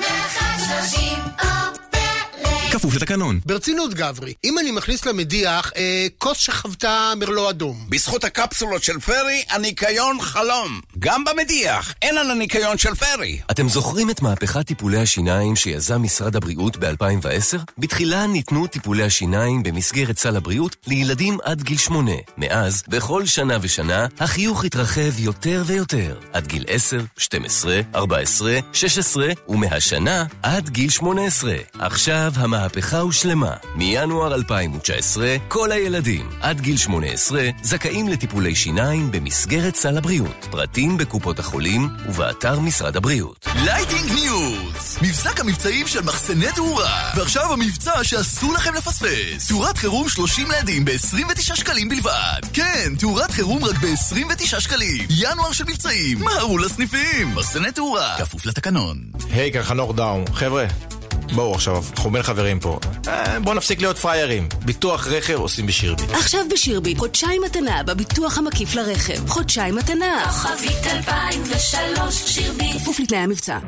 [2.72, 3.40] כפוף לתקנון.
[3.46, 7.86] ברצינות, גברי, אם אני מכניס למדיח אה, כוס שחוותה מרלו אדום.
[7.90, 10.82] בזכות הקפסולות של פיירי, הניקיון חלום.
[11.00, 13.40] גם במדיח, אין על הניקיון של פיירי.
[13.52, 17.58] אתם זוכרים את מהפכת טיפולי השיניים שיזם משרד הבריאות ב-2010?
[17.78, 22.16] בתחילה ניתנו טיפולי השיניים במסגרת סל הבריאות לילדים עד גיל שמונה.
[22.38, 26.20] מאז, בכל שנה ושנה, החיוך התרחב יותר ויותר.
[26.34, 31.56] עד גיל 10, 12, 14, 16, ומהשנה עד גיל 18.
[31.80, 32.59] עכשיו המהפכה...
[32.60, 33.54] המהפכה הושלמה.
[33.76, 40.48] מינואר 2019, כל הילדים עד גיל 18 זכאים לטיפולי שיניים במסגרת סל הבריאות.
[40.52, 43.48] פרטים בקופות החולים ובאתר משרד הבריאות.
[43.66, 44.98] Lighting News!
[45.02, 47.12] מבזק המבצעים של מחסני תאורה.
[47.16, 49.48] ועכשיו המבצע שאסור לכם לפספס.
[49.48, 52.42] תאורת חירום 30 לדים ב-29 שקלים בלבד.
[52.54, 55.08] כן, תאורת חירום רק ב-29 שקלים.
[55.10, 56.20] ינואר של מבצעים.
[56.20, 57.36] מהרו לסניפים.
[57.36, 58.16] מחסני תאורה.
[58.18, 58.98] כפוף לתקנון.
[59.32, 60.26] היי, כאן חנוך דאום.
[60.34, 60.89] חבר'ה.
[61.36, 62.80] בואו עכשיו, אנחנו בין חברים פה.
[63.08, 64.48] אה, בואו נפסיק להיות פראיירים.
[64.66, 66.12] ביטוח רכב עושים בשירביט.
[66.12, 69.30] עכשיו בשירביט, חודשיים מתנה בביטוח המקיף לרכב.
[69.30, 70.24] חודשיים מתנה.
[70.26, 72.76] כוכבית 2003 שירביט.
[72.76, 73.60] כפוף לתנאי המבצע.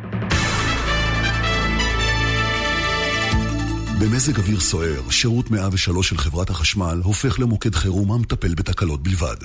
[3.99, 9.35] במזג אוויר סוער, שירות 103 של חברת החשמל הופך למוקד חירום המטפל בתקלות בלבד.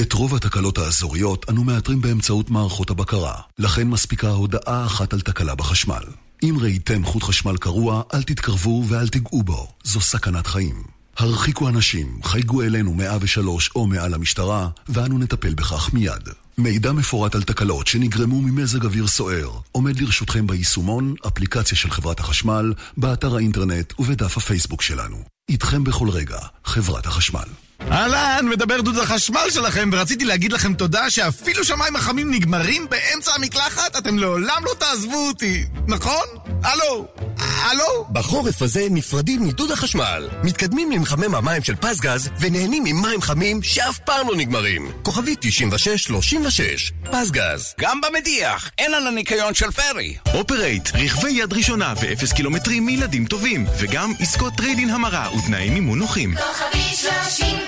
[0.00, 5.54] את רוב התקלות האזוריות אנו מאתרים באמצעות מערכות הבקרה, לכן מספיקה הודעה אחת על תקלה
[5.54, 6.02] בחשמל.
[6.42, 10.82] אם ראיתם חוט חשמל קרוע, אל תתקרבו ואל תיגעו בו, זו סכנת חיים.
[11.16, 16.28] הרחיקו אנשים, חייגו אלינו 103 או מעל המשטרה, ואנו נטפל בכך מיד.
[16.58, 22.72] מידע מפורט על תקלות שנגרמו ממזג אוויר סוער עומד לרשותכם ביישומון, אפליקציה של חברת החשמל,
[22.96, 25.16] באתר האינטרנט ובדף הפייסבוק שלנו.
[25.48, 27.65] איתכם בכל רגע, חברת החשמל.
[27.90, 33.96] אהלן, מדבר דוד החשמל שלכם, ורציתי להגיד לכם תודה שאפילו שמיים החמים נגמרים באמצע המקלחת,
[33.96, 36.26] אתם לעולם לא תעזבו אותי, נכון?
[36.64, 37.06] הלו?
[37.38, 38.06] הלו?
[38.12, 44.28] בחורף הזה נפרדים מדוד החשמל, מתקדמים למחמם המים של פסגז, ונהנים ממים חמים שאף פעם
[44.28, 44.92] לא נגמרים.
[45.02, 47.74] כוכבית 9636, פסגז.
[47.80, 50.16] גם במדיח, אין על הניקיון של פריל.
[50.34, 56.34] UPRIGHT, רכבי יד ראשונה ואפס קילומטרים מילדים טובים, וגם עסקות טריידין המרה ותנאים מימון נוחים.
[56.36, 57.65] כוכבית 31 30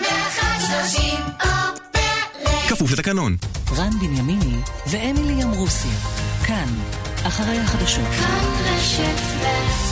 [2.68, 3.36] כפוף לתקנון.
[3.76, 5.88] רן בנימיני ואמילי אמרוסי,
[6.46, 6.68] כאן,
[7.26, 8.04] אחרי החדשות.
[8.04, 9.87] כאן רשת ב'